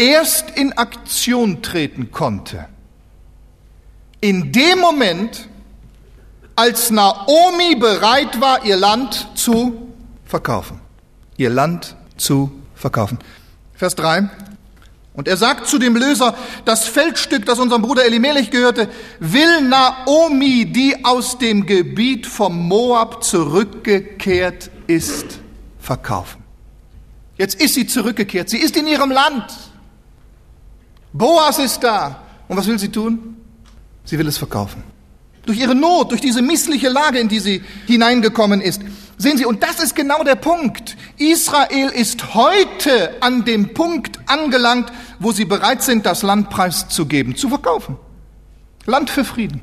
[0.00, 2.66] erst in Aktion treten konnte.
[4.20, 5.48] In dem Moment,
[6.56, 9.92] als Naomi bereit war, ihr Land zu
[10.24, 10.80] verkaufen.
[11.36, 13.18] Ihr Land zu verkaufen.
[13.74, 14.28] Vers 3.
[15.12, 16.34] Und er sagt zu dem Löser,
[16.64, 23.22] das Feldstück, das unserem Bruder Elimelech gehörte, will Naomi, die aus dem Gebiet vom Moab
[23.22, 25.40] zurückgekehrt ist,
[25.78, 26.42] verkaufen.
[27.36, 28.48] Jetzt ist sie zurückgekehrt.
[28.50, 29.69] Sie ist in ihrem Land.
[31.12, 32.22] Boas ist da.
[32.48, 33.36] Und was will sie tun?
[34.04, 34.82] Sie will es verkaufen.
[35.46, 38.82] Durch ihre Not, durch diese missliche Lage, in die sie hineingekommen ist.
[39.16, 40.96] Sehen Sie, und das ist genau der Punkt.
[41.18, 47.50] Israel ist heute an dem Punkt angelangt, wo sie bereit sind, das Land preiszugeben, zu
[47.50, 47.96] verkaufen.
[48.86, 49.60] Land für Frieden.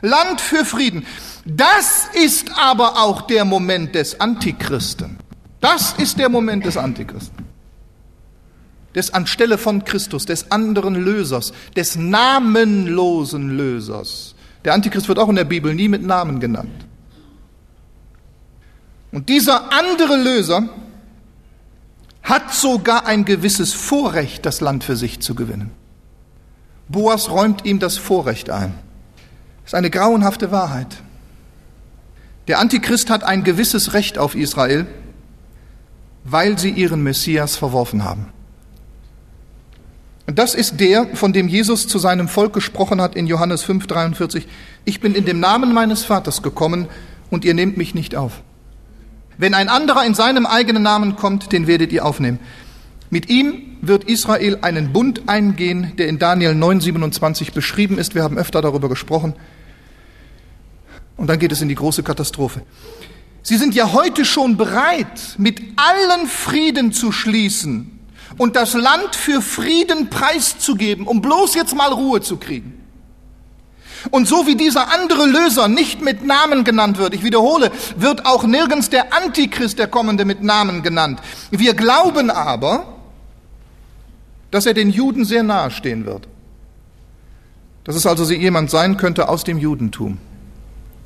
[0.00, 1.06] Land für Frieden.
[1.44, 5.18] Das ist aber auch der Moment des Antichristen.
[5.60, 7.45] Das ist der Moment des Antichristen
[8.96, 14.34] des anstelle von Christus, des anderen Lösers, des namenlosen Lösers.
[14.64, 16.86] Der Antichrist wird auch in der Bibel nie mit Namen genannt.
[19.12, 20.68] Und dieser andere Löser
[22.22, 25.70] hat sogar ein gewisses Vorrecht, das Land für sich zu gewinnen.
[26.88, 28.74] Boas räumt ihm das Vorrecht ein.
[29.62, 30.96] Das ist eine grauenhafte Wahrheit.
[32.48, 34.86] Der Antichrist hat ein gewisses Recht auf Israel,
[36.24, 38.32] weil sie ihren Messias verworfen haben.
[40.26, 44.48] Das ist der, von dem Jesus zu seinem Volk gesprochen hat in Johannes 5, 43.
[44.84, 46.88] Ich bin in dem Namen meines Vaters gekommen
[47.30, 48.42] und ihr nehmt mich nicht auf.
[49.38, 52.40] Wenn ein anderer in seinem eigenen Namen kommt, den werdet ihr aufnehmen.
[53.08, 58.16] Mit ihm wird Israel einen Bund eingehen, der in Daniel 9, 27 beschrieben ist.
[58.16, 59.34] Wir haben öfter darüber gesprochen.
[61.16, 62.62] Und dann geht es in die große Katastrophe.
[63.42, 67.95] Sie sind ja heute schon bereit, mit allen Frieden zu schließen,
[68.38, 72.82] und das Land für Frieden preiszugeben, um bloß jetzt mal Ruhe zu kriegen.
[74.10, 78.44] Und so wie dieser andere Löser nicht mit Namen genannt wird, ich wiederhole, wird auch
[78.44, 81.20] nirgends der Antichrist, der Kommende, mit Namen genannt.
[81.50, 82.94] Wir glauben aber,
[84.50, 86.28] dass er den Juden sehr nahe stehen wird.
[87.84, 90.18] Dass es also jemand sein könnte aus dem Judentum.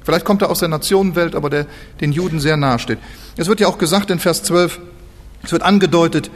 [0.03, 1.66] Vielleicht kommt er aus der Nationenwelt, aber der
[2.01, 2.99] den Juden sehr nahe steht.
[3.37, 4.81] Es wird ja auch gesagt in Vers 12,
[5.43, 6.31] es wird angedeutet,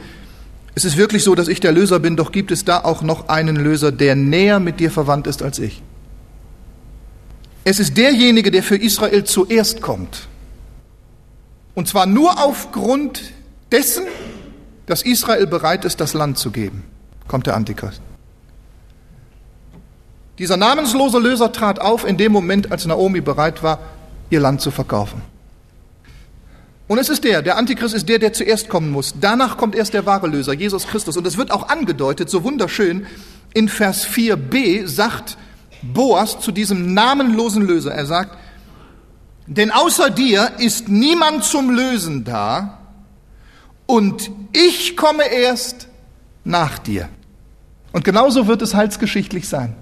[0.74, 3.28] es ist wirklich so, dass ich der Löser bin, doch gibt es da auch noch
[3.28, 5.82] einen Löser, der näher mit dir verwandt ist als ich.
[7.64, 10.28] Es ist derjenige, der für Israel zuerst kommt.
[11.74, 13.22] Und zwar nur aufgrund
[13.72, 14.04] dessen,
[14.86, 16.84] dass Israel bereit ist, das Land zu geben,
[17.26, 18.00] kommt der Antichrist.
[20.38, 23.78] Dieser namenslose Löser trat auf in dem Moment, als Naomi bereit war,
[24.30, 25.22] ihr Land zu verkaufen.
[26.86, 29.14] Und es ist der, der Antichrist ist der, der zuerst kommen muss.
[29.18, 31.16] Danach kommt erst der wahre Löser, Jesus Christus.
[31.16, 33.06] Und es wird auch angedeutet, so wunderschön,
[33.54, 35.38] in Vers 4b sagt
[35.82, 38.36] Boas zu diesem namenlosen Löser, er sagt,
[39.46, 42.78] denn außer dir ist niemand zum Lösen da
[43.86, 45.88] und ich komme erst
[46.44, 47.08] nach dir.
[47.92, 49.76] Und genauso wird es heilsgeschichtlich sein.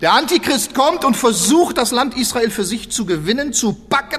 [0.00, 4.15] Der Antichrist kommt und versucht, das Land Israel für sich zu gewinnen, zu packen,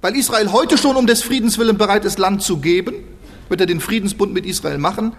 [0.00, 2.94] weil Israel heute schon um des Friedens willen bereit ist, Land zu geben,
[3.48, 5.12] wird er den Friedensbund mit Israel machen.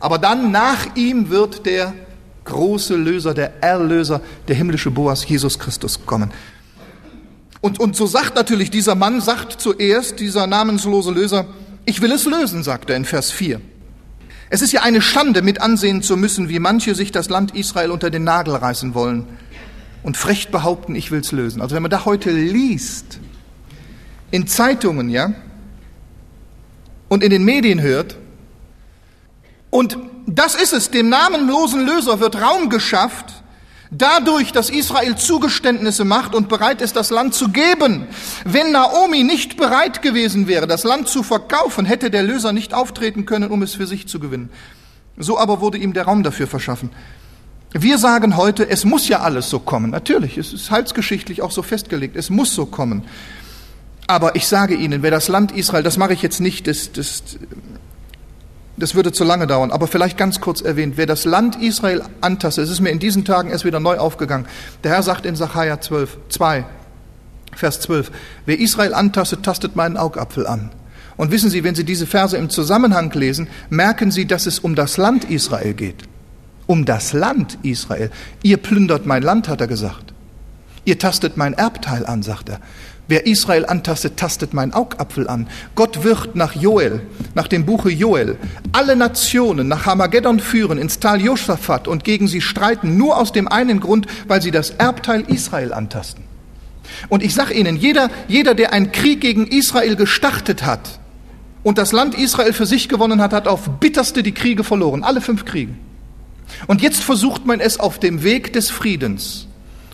[0.00, 1.94] Aber dann nach ihm wird der
[2.44, 6.30] große Löser, der Erlöser, der himmlische Boas, Jesus Christus kommen.
[7.60, 11.46] Und, und so sagt natürlich dieser Mann, sagt zuerst dieser namenslose Löser,
[11.86, 13.60] ich will es lösen, sagt er in Vers 4.
[14.50, 17.90] Es ist ja eine Schande, mit ansehen zu müssen, wie manche sich das Land Israel
[17.90, 19.26] unter den Nagel reißen wollen
[20.02, 21.62] und frech behaupten, ich will es lösen.
[21.62, 23.20] Also wenn man da heute liest,
[24.34, 25.32] in Zeitungen, ja,
[27.06, 28.16] und in den Medien hört,
[29.70, 33.26] und das ist es, dem namenlosen Löser wird Raum geschafft,
[33.92, 38.08] dadurch, dass Israel Zugeständnisse macht und bereit ist, das Land zu geben.
[38.44, 43.26] Wenn Naomi nicht bereit gewesen wäre, das Land zu verkaufen, hätte der Löser nicht auftreten
[43.26, 44.50] können, um es für sich zu gewinnen.
[45.16, 46.90] So aber wurde ihm der Raum dafür verschaffen.
[47.72, 49.90] Wir sagen heute, es muss ja alles so kommen.
[49.90, 53.04] Natürlich, es ist heilsgeschichtlich auch so festgelegt, es muss so kommen.
[54.06, 57.22] Aber ich sage Ihnen, wer das Land Israel, das mache ich jetzt nicht, das, das,
[58.76, 62.64] das würde zu lange dauern, aber vielleicht ganz kurz erwähnt, wer das Land Israel antastet,
[62.64, 64.46] es ist mir in diesen Tagen erst wieder neu aufgegangen.
[64.82, 66.64] Der Herr sagt in Sacharja 12, 2,
[67.56, 68.10] Vers 12,
[68.46, 70.70] wer Israel antastet, tastet meinen Augapfel an.
[71.16, 74.74] Und wissen Sie, wenn Sie diese Verse im Zusammenhang lesen, merken Sie, dass es um
[74.74, 76.02] das Land Israel geht.
[76.66, 78.10] Um das Land Israel.
[78.42, 80.12] Ihr plündert mein Land, hat er gesagt.
[80.84, 82.60] Ihr tastet mein Erbteil an, sagt er.
[83.06, 85.46] Wer Israel antastet, tastet mein Augapfel an.
[85.74, 87.02] Gott wird nach Joel,
[87.34, 88.36] nach dem Buche Joel,
[88.72, 93.46] alle Nationen nach Hamageddon führen, ins Tal Josaphat und gegen sie streiten, nur aus dem
[93.46, 96.24] einen Grund, weil sie das Erbteil Israel antasten.
[97.08, 100.98] Und ich sage Ihnen, jeder, jeder, der einen Krieg gegen Israel gestartet hat
[101.62, 105.20] und das Land Israel für sich gewonnen hat, hat auf bitterste die Kriege verloren, alle
[105.20, 105.72] fünf Kriege.
[106.66, 109.46] Und jetzt versucht man es auf dem Weg des Friedens.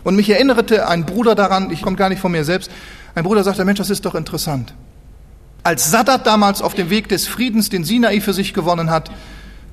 [0.03, 2.71] Und mich erinnerte ein Bruder daran, ich komme gar nicht von mir selbst,
[3.15, 4.73] ein Bruder sagte, Mensch, das ist doch interessant.
[5.63, 9.11] Als Sadat damals auf dem Weg des Friedens den Sinai für sich gewonnen hat,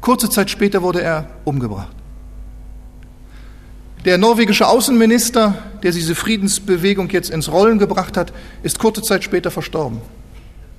[0.00, 1.94] kurze Zeit später wurde er umgebracht.
[4.04, 9.50] Der norwegische Außenminister, der diese Friedensbewegung jetzt ins Rollen gebracht hat, ist kurze Zeit später
[9.50, 10.00] verstorben.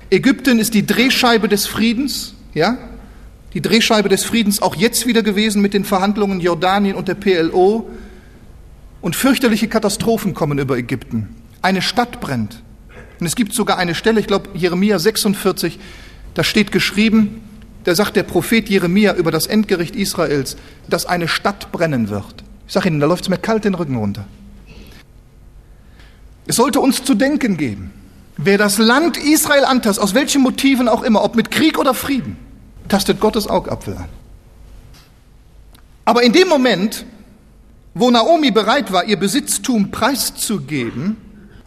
[0.09, 2.77] Ägypten ist die Drehscheibe des Friedens, ja?
[3.53, 7.89] Die Drehscheibe des Friedens auch jetzt wieder gewesen mit den Verhandlungen Jordanien und der PLO.
[9.01, 11.35] Und fürchterliche Katastrophen kommen über Ägypten.
[11.62, 12.62] Eine Stadt brennt.
[13.19, 15.79] Und es gibt sogar eine Stelle, ich glaube Jeremia 46,
[16.33, 17.41] da steht geschrieben,
[17.83, 20.57] da sagt der Prophet Jeremia über das Endgericht Israels,
[20.87, 22.43] dass eine Stadt brennen wird.
[22.67, 24.25] Ich sage Ihnen, da läuft es mir kalt den Rücken runter.
[26.45, 27.91] Es sollte uns zu denken geben,
[28.37, 32.37] wer das Land Israel antastet, aus welchen Motiven auch immer, ob mit Krieg oder Frieden,
[32.87, 34.10] tastet Gottes Augapfel an.
[36.05, 37.05] Aber in dem Moment,
[37.93, 41.17] wo Naomi bereit war, ihr Besitztum preiszugeben,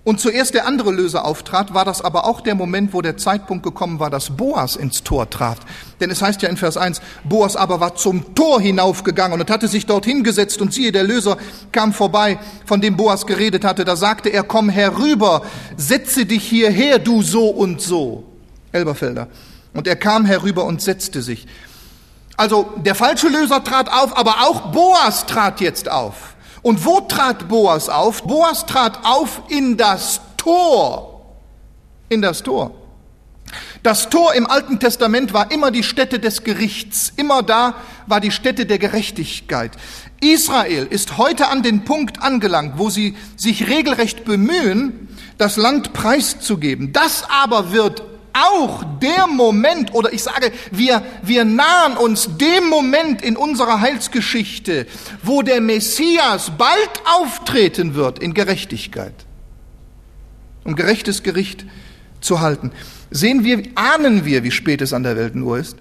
[0.04, 3.62] und zuerst der andere Löser auftrat, war das aber auch der Moment, wo der Zeitpunkt
[3.62, 5.58] gekommen war, dass Boas ins Tor trat.
[6.00, 9.68] Denn es heißt ja in Vers 1, Boas aber war zum Tor hinaufgegangen und hatte
[9.68, 11.36] sich dort hingesetzt und siehe, der Löser
[11.70, 13.84] kam vorbei, von dem Boas geredet hatte.
[13.84, 15.42] Da sagte er, komm herüber,
[15.76, 18.24] setze dich hierher, du so und so.
[18.72, 19.28] Elberfelder.
[19.72, 21.46] Und er kam herüber und setzte sich.
[22.36, 26.31] Also der falsche Löser trat auf, aber auch Boas trat jetzt auf.
[26.62, 28.22] Und wo trat Boas auf?
[28.22, 31.36] Boas trat auf in das Tor.
[32.08, 32.72] In das Tor.
[33.82, 37.12] Das Tor im Alten Testament war immer die Stätte des Gerichts.
[37.16, 37.74] Immer da
[38.06, 39.72] war die Stätte der Gerechtigkeit.
[40.20, 46.92] Israel ist heute an den Punkt angelangt, wo sie sich regelrecht bemühen, das Land preiszugeben.
[46.92, 53.22] Das aber wird auch der Moment, oder ich sage, wir, wir nahen uns dem Moment
[53.22, 54.86] in unserer Heilsgeschichte,
[55.22, 59.14] wo der Messias bald auftreten wird in Gerechtigkeit,
[60.64, 61.64] um gerechtes Gericht
[62.20, 62.72] zu halten.
[63.10, 65.76] Sehen wir, ahnen wir, wie spät es an der Weltenuhr ist?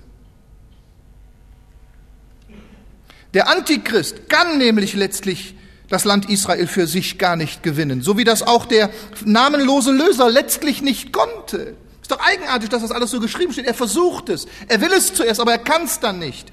[3.33, 5.55] Der Antichrist kann nämlich letztlich
[5.87, 8.89] das Land Israel für sich gar nicht gewinnen, so wie das auch der
[9.25, 11.75] namenlose Löser letztlich nicht konnte.
[12.11, 13.65] Doch eigenartig, dass das alles so geschrieben steht.
[13.65, 14.45] Er versucht es.
[14.67, 16.51] Er will es zuerst, aber er kann es dann nicht.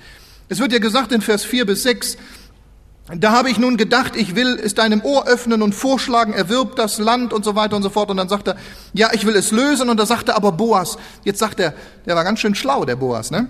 [0.49, 2.17] Es wird ja gesagt in Vers 4 bis 6,
[3.17, 6.99] da habe ich nun gedacht, ich will es deinem Ohr öffnen und vorschlagen, erwirb das
[6.99, 8.11] Land und so weiter und so fort.
[8.11, 8.57] Und dann sagt er,
[8.93, 9.89] ja, ich will es lösen.
[9.89, 11.75] Und da sagt er aber Boas, jetzt sagt er,
[12.07, 13.49] der war ganz schön schlau, der Boas, ne?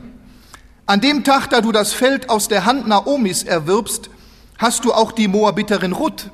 [0.87, 4.09] An dem Tag, da du das Feld aus der Hand Naomis erwirbst,
[4.57, 6.31] hast du auch die Moabiterin Ruth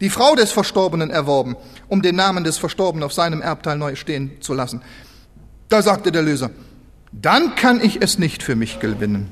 [0.00, 1.56] die Frau des Verstorbenen erworben,
[1.88, 4.82] um den Namen des Verstorbenen auf seinem Erbteil neu stehen zu lassen.
[5.68, 6.50] Da sagte der Löser,
[7.12, 9.30] dann kann ich es nicht für mich gewinnen.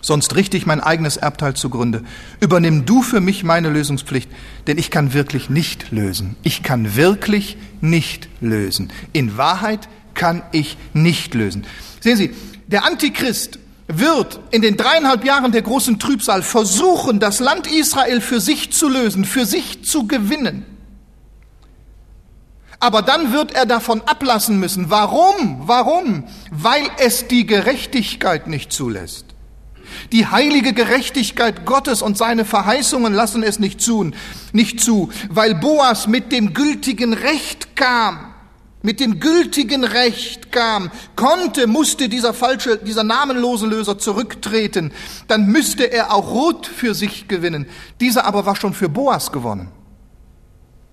[0.00, 2.04] Sonst richte ich mein eigenes Erbteil zugrunde.
[2.40, 4.30] Übernimm du für mich meine Lösungspflicht,
[4.66, 6.36] denn ich kann wirklich nicht lösen.
[6.42, 8.92] Ich kann wirklich nicht lösen.
[9.12, 11.66] In Wahrheit kann ich nicht lösen.
[12.00, 12.34] Sehen Sie,
[12.66, 13.58] der Antichrist
[13.88, 18.88] wird in den dreieinhalb Jahren der großen Trübsal versuchen, das Land Israel für sich zu
[18.88, 20.64] lösen, für sich zu gewinnen.
[22.80, 24.90] Aber dann wird er davon ablassen müssen.
[24.90, 25.62] Warum?
[25.66, 26.24] Warum?
[26.50, 29.24] Weil es die Gerechtigkeit nicht zulässt.
[30.12, 34.10] Die heilige Gerechtigkeit Gottes und seine Verheißungen lassen es nicht zu,
[34.52, 38.27] nicht zu, weil Boas mit dem gültigen Recht kam
[38.82, 44.92] mit dem gültigen Recht kam, konnte, musste dieser falsche, dieser namenlose Löser zurücktreten,
[45.26, 47.66] dann müsste er auch Ruth für sich gewinnen.
[48.00, 49.68] Dieser aber war schon für Boas gewonnen.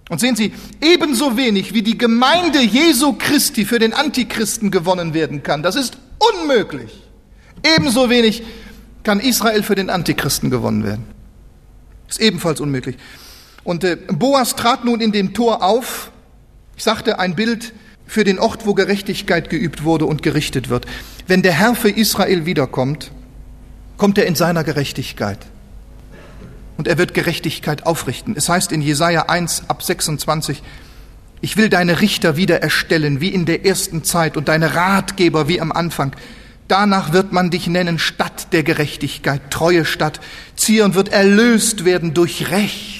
[0.09, 5.41] Und sehen Sie, ebenso wenig wie die Gemeinde Jesu Christi für den Antichristen gewonnen werden
[5.41, 6.91] kann, das ist unmöglich.
[7.63, 8.43] Ebenso wenig
[9.03, 11.05] kann Israel für den Antichristen gewonnen werden.
[12.07, 12.97] Ist ebenfalls unmöglich.
[13.63, 16.11] Und äh, Boas trat nun in dem Tor auf,
[16.75, 17.73] ich sagte ein Bild
[18.07, 20.85] für den Ort, wo Gerechtigkeit geübt wurde und gerichtet wird.
[21.27, 23.11] Wenn der Herr für Israel wiederkommt,
[23.97, 25.39] kommt er in seiner Gerechtigkeit.
[26.77, 28.35] Und er wird Gerechtigkeit aufrichten.
[28.35, 30.61] Es heißt in Jesaja 1 ab 26,
[31.41, 35.71] ich will deine Richter wiedererstellen, wie in der ersten Zeit, und deine Ratgeber wie am
[35.71, 36.15] Anfang.
[36.67, 40.19] Danach wird man dich nennen Stadt der Gerechtigkeit, treue Stadt.
[40.55, 42.94] Zion wird erlöst werden durch Recht.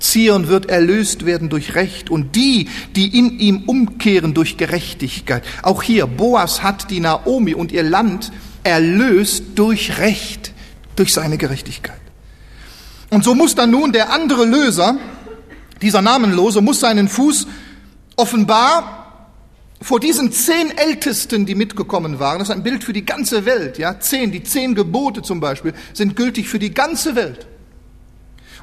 [0.00, 5.44] Zion wird erlöst werden durch Recht und die, die in ihm umkehren durch Gerechtigkeit.
[5.62, 8.32] Auch hier, Boas hat die Naomi und ihr Land
[8.64, 10.52] erlöst durch Recht,
[10.96, 12.00] durch seine Gerechtigkeit.
[13.10, 14.96] Und so muss dann nun der andere Löser,
[15.82, 17.46] dieser Namenlose, muss seinen Fuß
[18.16, 19.00] offenbar
[19.82, 23.78] vor diesen zehn Ältesten, die mitgekommen waren, das ist ein Bild für die ganze Welt,
[23.78, 27.46] ja, zehn, die zehn Gebote zum Beispiel, sind gültig für die ganze Welt.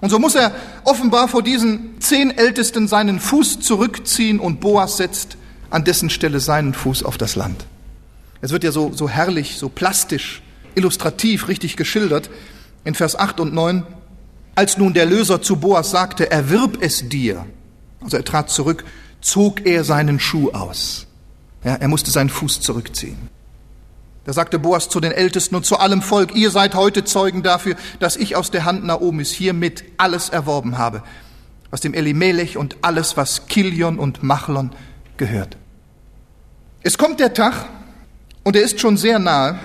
[0.02, 5.38] Und so muss er offenbar vor diesen zehn Ältesten seinen Fuß zurückziehen und Boas setzt
[5.70, 7.66] an dessen Stelle seinen Fuß auf das Land.
[8.42, 10.42] Es wird ja so, so herrlich, so plastisch,
[10.76, 12.30] illustrativ richtig geschildert
[12.84, 13.84] in Vers 8 und 9.
[14.56, 17.46] Als nun der Löser zu Boas sagte, erwirb es dir,
[18.02, 18.86] also er trat zurück,
[19.22, 21.08] zog er seinen Schuh aus.
[21.64, 23.18] Ja, er musste seinen Fuß zurückziehen.
[24.28, 27.78] Da sagte Boas zu den Ältesten und zu allem Volk, ihr seid heute Zeugen dafür,
[28.02, 31.02] dass ich aus der Hand Naomis hiermit alles erworben habe,
[31.72, 34.72] aus dem Elimelech und alles, was Kilion und Machlon
[35.16, 35.56] gehört.
[36.84, 37.70] Es kommt der Tag,
[38.44, 39.60] und er ist schon sehr nahe,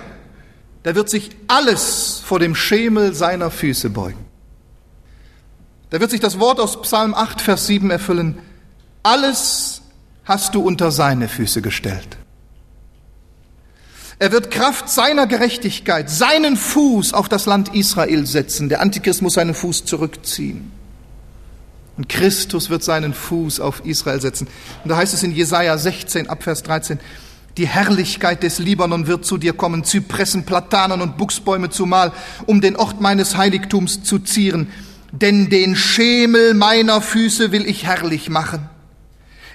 [0.83, 4.25] da wird sich alles vor dem Schemel seiner Füße beugen.
[5.89, 8.37] Da wird sich das Wort aus Psalm 8, Vers 7 erfüllen,
[9.03, 9.81] alles
[10.23, 12.17] hast du unter seine Füße gestellt.
[14.19, 18.69] Er wird Kraft seiner Gerechtigkeit seinen Fuß auf das Land Israel setzen.
[18.69, 20.71] Der Antichrist muss seinen Fuß zurückziehen.
[21.97, 24.47] Und Christus wird seinen Fuß auf Israel setzen.
[24.83, 26.99] Und da heißt es in Jesaja 16, Abvers 13,
[27.57, 32.11] die Herrlichkeit des Libanon wird zu dir kommen, Zypressen, Platanen und Buchsbäume zumal,
[32.47, 34.69] um den Ort meines Heiligtums zu zieren.
[35.11, 38.67] Denn den Schemel meiner Füße will ich herrlich machen.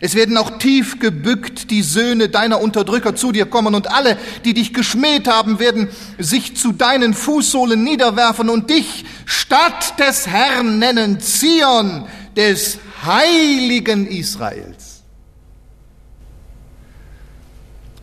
[0.01, 4.55] Es werden auch tief gebückt die Söhne deiner Unterdrücker zu dir kommen und alle, die
[4.55, 5.89] dich geschmäht haben, werden
[6.19, 15.03] sich zu deinen Fußsohlen niederwerfen und dich Stadt des Herrn nennen, Zion des heiligen Israels.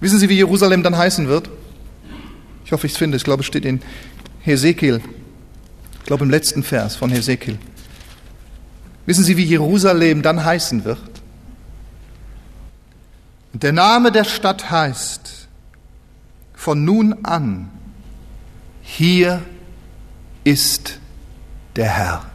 [0.02, 1.50] Wissen Sie, wie Jerusalem dann heißen wird?
[2.66, 3.16] Ich hoffe, ich es finde.
[3.16, 3.82] Ich glaube, es steht in
[4.42, 5.02] Hesekiel.
[6.00, 7.58] Ich glaube, im letzten Vers von Hesekiel.
[9.06, 11.00] Wissen Sie, wie Jerusalem dann heißen wird?
[13.56, 15.48] Und der Name der Stadt heißt
[16.56, 17.70] von nun an,
[18.82, 19.42] hier
[20.44, 21.00] ist
[21.78, 22.26] der Herr.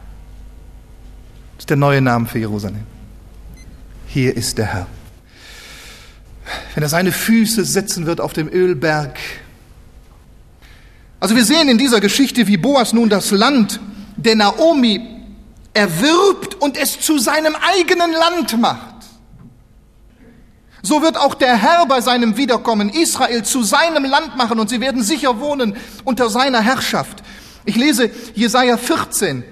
[1.57, 2.85] Das ist der neue Name für Jerusalem.
[4.07, 4.87] Hier ist der Herr.
[6.73, 9.19] Wenn er seine Füße setzen wird auf dem Ölberg.
[11.19, 13.79] Also wir sehen in dieser Geschichte, wie Boas nun das Land
[14.17, 15.21] der Naomi
[15.75, 18.90] erwirbt und es zu seinem eigenen Land macht.
[20.83, 24.81] So wird auch der Herr bei seinem Wiederkommen Israel zu seinem Land machen und sie
[24.81, 27.21] werden sicher wohnen unter seiner Herrschaft.
[27.65, 29.43] Ich lese Jesaja 14,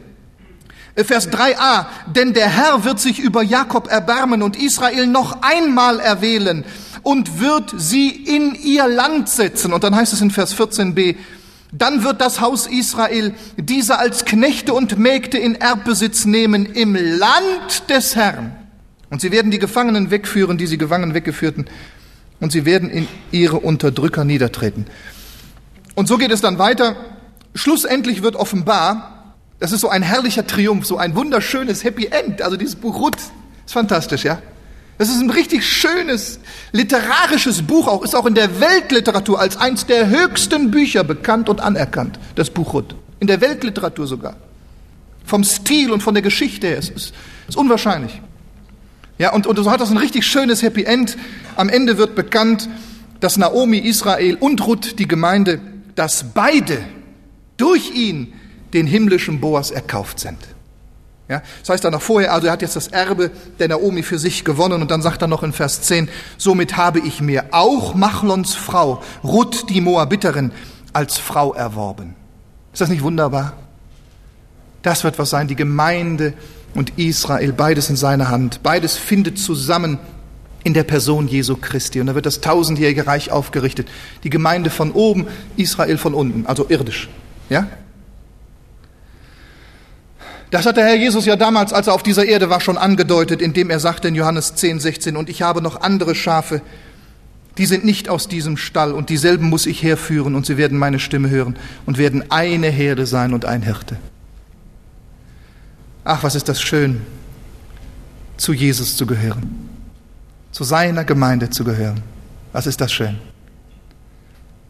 [0.96, 1.86] äh, Vers 3a.
[2.08, 6.66] Denn der Herr wird sich über Jakob erbarmen und Israel noch einmal erwählen
[7.04, 9.74] und wird sie in ihr Land setzen.
[9.74, 11.16] Und dann heißt es in Vers 14b,
[11.72, 17.90] dann wird das Haus Israel diese als Knechte und Mägde in Erbbesitz nehmen im Land
[17.90, 18.59] des Herrn.
[19.10, 21.66] Und sie werden die Gefangenen wegführen, die sie gefangen weggeführten,
[22.40, 24.86] und sie werden in ihre Unterdrücker niedertreten.
[25.96, 26.96] Und so geht es dann weiter.
[27.54, 32.42] Schlussendlich wird offenbar, das ist so ein herrlicher Triumph, so ein wunderschönes Happy End.
[32.42, 34.42] Also dieses Buch Ruth ist fantastisch, ja.
[34.98, 36.40] Das ist ein richtig schönes
[36.72, 41.62] literarisches Buch, auch ist auch in der Weltliteratur als eins der höchsten Bücher bekannt und
[41.62, 42.96] anerkannt, das Buch Ruth.
[43.20, 44.36] In der Weltliteratur sogar.
[45.26, 46.78] Vom Stil und von der Geschichte her.
[46.78, 47.14] Es ist,
[47.48, 48.22] ist unwahrscheinlich.
[49.20, 51.18] Ja, und, und so hat das ein richtig schönes Happy End.
[51.58, 52.70] Am Ende wird bekannt,
[53.20, 55.60] dass Naomi, Israel und Ruth, die Gemeinde,
[55.96, 56.80] dass beide
[57.58, 58.34] durch ihn
[58.74, 60.38] den himmlischen Boas erkauft sind.
[61.28, 64.18] Ja, das heißt dann noch vorher, also er hat jetzt das Erbe der Naomi für
[64.18, 67.94] sich gewonnen und dann sagt er noch in Vers 10, somit habe ich mir auch
[67.94, 70.52] Machlons Frau, Ruth die Moabiterin,
[70.92, 72.16] als Frau erworben.
[72.74, 73.54] Ist das nicht wunderbar?
[74.82, 76.34] Das wird was sein, die Gemeinde
[76.76, 79.98] und Israel, beides in seiner Hand, beides findet zusammen
[80.64, 82.02] in der Person Jesu Christi.
[82.02, 83.88] Und da wird das tausendjährige Reich aufgerichtet.
[84.24, 87.10] Die Gemeinde von oben, Israel von unten, also irdisch.
[87.50, 87.68] Ja?
[90.52, 93.42] Das hat der Herr Jesus ja damals, als er auf dieser Erde war, schon angedeutet,
[93.42, 96.62] indem er sagte in Johannes 10, 16, und ich habe noch andere Schafe,
[97.58, 101.00] die sind nicht aus diesem Stall, und dieselben muss ich herführen, und sie werden meine
[101.00, 103.98] Stimme hören und werden eine Herde sein und ein Hirte.
[106.10, 107.02] Ach, was ist das schön,
[108.38, 109.70] zu Jesus zu gehören,
[110.52, 112.02] zu seiner Gemeinde zu gehören.
[112.52, 113.20] Was ist das schön.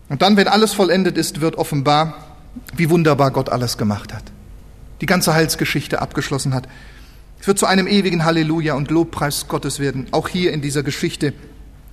[0.09, 2.15] Und dann, wenn alles vollendet ist, wird offenbar,
[2.75, 4.23] wie wunderbar Gott alles gemacht hat
[5.01, 6.67] die ganze Heilsgeschichte abgeschlossen hat.
[7.39, 10.07] Es wird zu einem ewigen Halleluja und Lobpreis Gottes werden.
[10.11, 11.33] Auch hier in dieser Geschichte,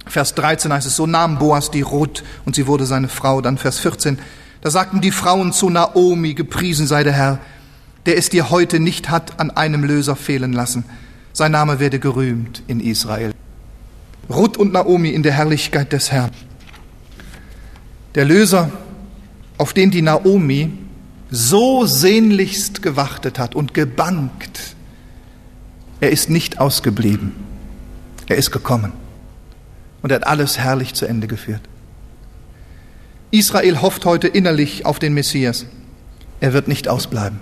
[0.07, 3.40] Vers 13 heißt es, so nahm Boas die Ruth und sie wurde seine Frau.
[3.40, 4.18] Dann Vers 14,
[4.61, 7.38] da sagten die Frauen zu Naomi, gepriesen sei der Herr,
[8.07, 10.84] der es dir heute nicht hat an einem Löser fehlen lassen.
[11.32, 13.34] Sein Name werde gerühmt in Israel.
[14.30, 16.30] Ruth und Naomi in der Herrlichkeit des Herrn.
[18.14, 18.70] Der Löser,
[19.59, 20.72] auf den die Naomi
[21.30, 24.76] so sehnlichst gewartet hat und gebangt,
[26.00, 27.32] er ist nicht ausgeblieben.
[28.28, 28.92] Er ist gekommen.
[30.02, 31.62] Und er hat alles herrlich zu Ende geführt.
[33.30, 35.66] Israel hofft heute innerlich auf den Messias.
[36.40, 37.40] Er wird nicht ausbleiben.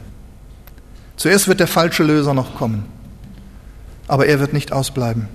[1.17, 2.85] Zuerst wird der falsche Löser noch kommen.
[4.09, 5.29] Aber er wird nicht ausbleiben.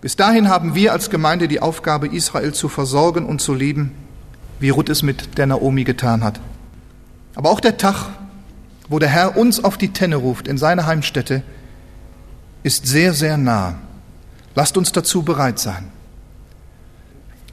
[0.00, 3.92] Bis dahin haben wir als Gemeinde die Aufgabe, Israel zu versorgen und zu lieben,
[4.58, 6.40] wie Ruth es mit der Naomi getan hat.
[7.34, 8.08] Aber auch der Tag,
[8.88, 11.42] wo der Herr uns auf die Tenne ruft in seine Heimstätte,
[12.62, 13.78] ist sehr, sehr nah.
[14.54, 15.90] Lasst uns dazu bereit sein.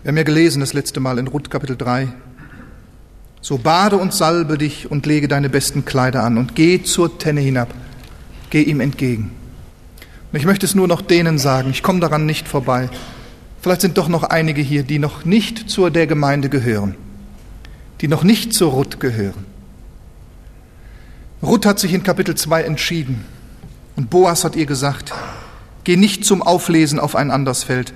[0.03, 2.07] Wir haben ja gelesen das letzte Mal in Ruth Kapitel 3.
[3.41, 7.41] So bade und salbe dich und lege deine besten Kleider an und geh zur Tenne
[7.41, 7.73] hinab.
[8.49, 9.31] Geh ihm entgegen.
[10.31, 12.89] Und ich möchte es nur noch denen sagen, ich komme daran nicht vorbei.
[13.61, 16.95] Vielleicht sind doch noch einige hier, die noch nicht zur der Gemeinde gehören,
[18.01, 19.45] die noch nicht zur Ruth gehören
[21.43, 23.23] Ruth hat sich in Kapitel 2 entschieden
[23.95, 25.13] und Boas hat ihr gesagt,
[25.83, 27.93] geh nicht zum Auflesen auf ein anderes Feld,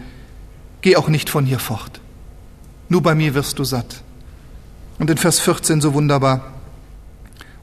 [0.81, 2.01] geh auch nicht von hier fort.
[2.87, 4.03] Nur bei mir wirst du satt.
[5.01, 6.53] Und in Vers 14 so wunderbar.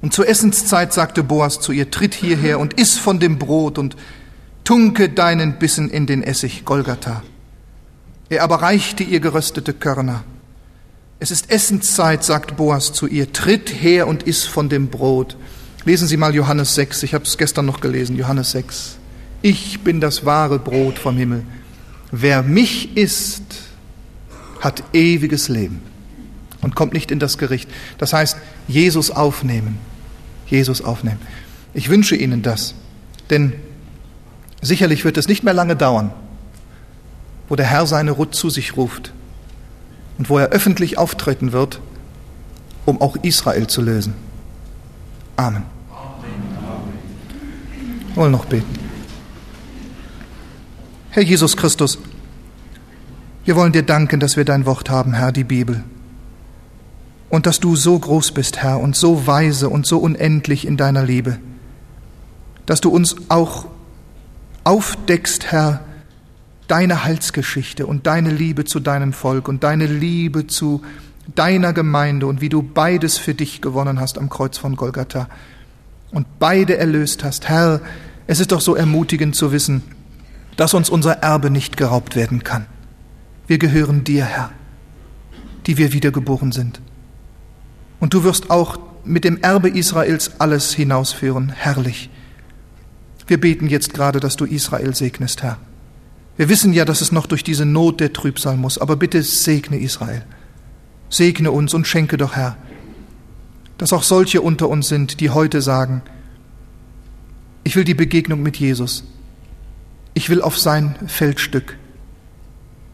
[0.03, 3.95] Und zur Essenszeit sagte Boas zu ihr, tritt hierher und iss von dem Brot und
[4.65, 7.23] tunke deinen Bissen in den Essig Golgatha.
[8.29, 10.25] Er aber reichte ihr geröstete Körner.
[11.21, 15.37] Es ist Essenszeit, sagt Boas zu ihr, tritt her und iss von dem Brot.
[15.85, 18.99] Lesen Sie mal Johannes 6, ich habe es gestern noch gelesen, Johannes 6.
[19.43, 21.45] Ich bin das wahre Brot vom Himmel.
[22.11, 23.45] Wer mich isst,
[24.61, 25.88] hat ewiges Leben
[26.63, 27.69] und kommt nicht in das Gericht.
[27.99, 28.37] Das heißt,
[28.67, 29.79] Jesus aufnehmen.
[30.47, 31.21] Jesus aufnehmen.
[31.75, 32.75] Ich wünsche Ihnen das,
[33.31, 33.53] denn
[34.63, 36.13] sicherlich wird es nicht mehr lange dauern,
[37.49, 39.13] wo der Herr seine Ruth zu sich ruft
[40.17, 41.81] und wo er öffentlich auftreten wird,
[42.87, 44.15] um auch Israel zu lösen.
[45.37, 45.65] Amen.
[48.09, 48.79] Wir wollen noch beten.
[51.11, 51.99] Herr Jesus Christus,
[53.45, 55.85] wir wollen dir danken, dass wir dein Wort haben, Herr, die Bibel.
[57.31, 61.05] Und dass du so groß bist, Herr, und so weise und so unendlich in deiner
[61.05, 61.39] Liebe,
[62.67, 63.67] dass du uns auch
[64.65, 65.81] aufdeckst, Herr,
[66.69, 70.83] deine Heilsgeschichte und deine Liebe zu deinem Volk und deine Liebe zu
[71.35, 75.29] deiner Gemeinde und wie du beides für dich gewonnen hast am Kreuz von Golgatha
[76.11, 77.49] und beide erlöst hast.
[77.49, 77.81] Herr,
[78.27, 79.83] es ist doch so ermutigend zu wissen,
[80.57, 82.67] dass uns unser Erbe nicht geraubt werden kann.
[83.47, 84.51] Wir gehören dir, Herr,
[85.67, 86.81] die wir wiedergeboren sind.
[88.01, 92.11] Und du wirst auch mit dem Erbe Israels alles hinausführen, herrlich.
[93.27, 95.59] Wir beten jetzt gerade, dass du Israel segnest, Herr.
[96.37, 99.79] Wir wissen ja, dass es noch durch diese Not der Trübsal muss, aber bitte segne
[99.79, 100.25] Israel.
[101.11, 102.57] Segne uns und schenke doch, Herr,
[103.77, 106.03] dass auch solche unter uns sind, die heute sagen,
[107.65, 109.05] ich will die Begegnung mit Jesus.
[110.15, 111.77] Ich will auf sein Feldstück.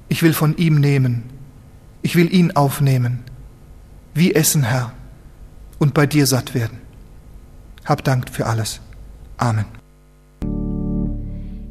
[0.09, 1.22] Ich will von ihm nehmen.
[2.02, 3.20] Ich will ihn aufnehmen.
[4.17, 4.93] Wie essen, Herr,
[5.81, 6.79] und bei dir satt werden.
[7.85, 8.81] Hab Dank für alles.
[9.39, 9.65] Amen.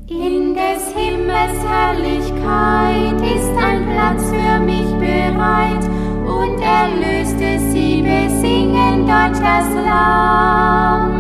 [0.09, 5.85] In des Himmels Herrlichkeit ist ein Platz für mich bereit
[6.27, 11.13] und erlöste sie besingen dort das Lamm.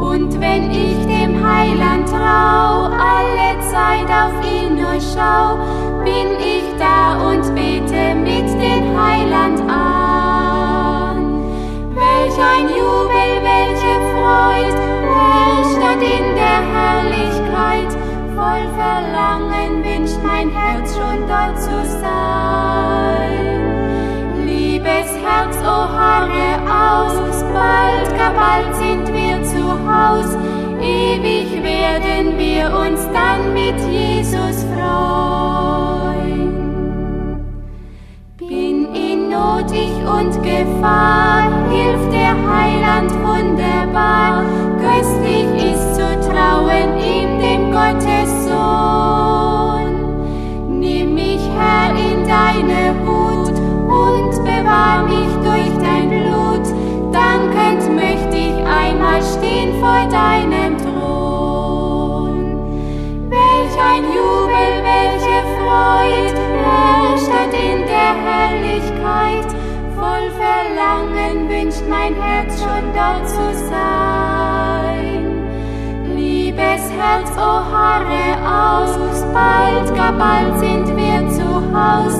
[0.00, 5.58] Und wenn ich dem Heiland trau, alle Zeit auf ihn nur schau,
[6.04, 9.71] bin ich da und bete mit den Heiland
[30.82, 35.91] ewig werden wir uns dann mit Jesus freuen.
[39.32, 44.44] Bin in Not ich und Gefahr, hilft der Heiland wunderbar,
[44.78, 49.88] köstlich ist zu trauen ihm, dem Gottes Sohn.
[50.68, 53.48] Nimm mich, Herr, in deine Hut
[53.88, 56.66] und bewahr mich durch dein Blut,
[57.12, 60.51] dankend möchte ich einmal stehen vor deinem
[68.42, 69.46] Herrlichkeit,
[69.94, 75.20] voll Verlangen wünscht mein Herz schon dort zu sein.
[76.16, 78.92] Liebes Herz, o oh, harre aus,
[79.32, 82.16] bald, gar bald sind wir zu Haus,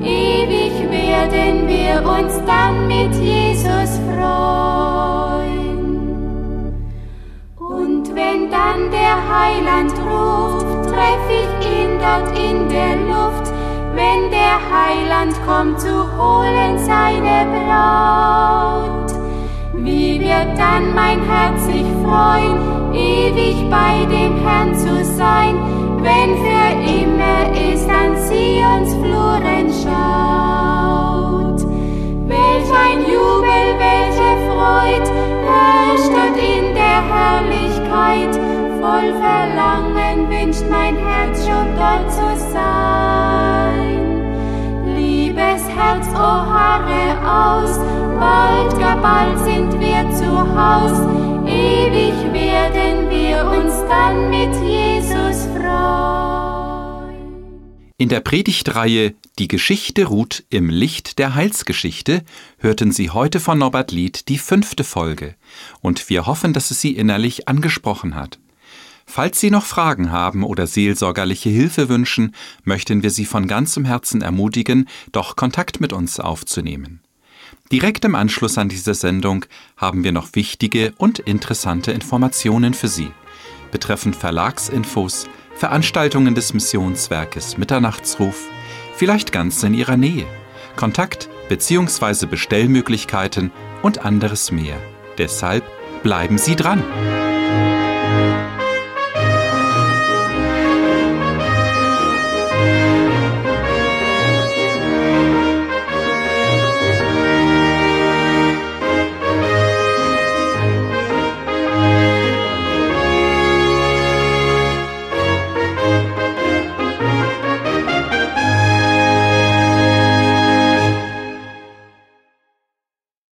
[0.00, 5.84] ewig werden wir uns dann mit Jesus freuen.
[7.58, 13.43] Und wenn dann der Heiland ruft, treff ich ihn dort in der Luft,
[13.94, 19.12] wenn der Heiland kommt zu holen seine Braut.
[19.74, 25.56] Wie wird dann mein Herz sich freuen, ewig bei dem Herrn zu sein,
[26.02, 26.68] wenn für
[27.00, 27.42] immer
[27.72, 31.60] ist an Sions Fluren schaut.
[32.26, 35.06] Welch ein Jubel, welche Freud,
[35.46, 38.34] herrscht dort in der Herrlichkeit,
[38.80, 42.23] voll Verlangen wünscht mein Herz schon dort zu
[46.74, 47.78] harre aus,
[48.18, 50.98] bald, gar bald sind wir zu Haus,
[51.46, 56.34] ewig werden wir uns dann mit Jesus freuen.
[57.96, 62.22] In der Predigtreihe Die Geschichte ruht im Licht der Heilsgeschichte
[62.58, 65.34] hörten Sie heute von Norbert Lied die fünfte Folge
[65.80, 68.38] und wir hoffen, dass es Sie innerlich angesprochen hat.
[69.06, 72.34] Falls Sie noch Fragen haben oder seelsorgerliche Hilfe wünschen,
[72.64, 77.00] möchten wir Sie von ganzem Herzen ermutigen, doch Kontakt mit uns aufzunehmen.
[77.70, 79.46] Direkt im Anschluss an diese Sendung
[79.76, 83.10] haben wir noch wichtige und interessante Informationen für Sie
[83.74, 85.26] betreffend Verlagsinfos,
[85.56, 88.48] Veranstaltungen des Missionswerkes Mitternachtsruf,
[88.94, 90.26] vielleicht ganz in Ihrer Nähe,
[90.76, 92.26] Kontakt bzw.
[92.26, 93.50] Bestellmöglichkeiten
[93.82, 94.76] und anderes mehr.
[95.18, 95.64] Deshalb
[96.04, 96.84] bleiben Sie dran!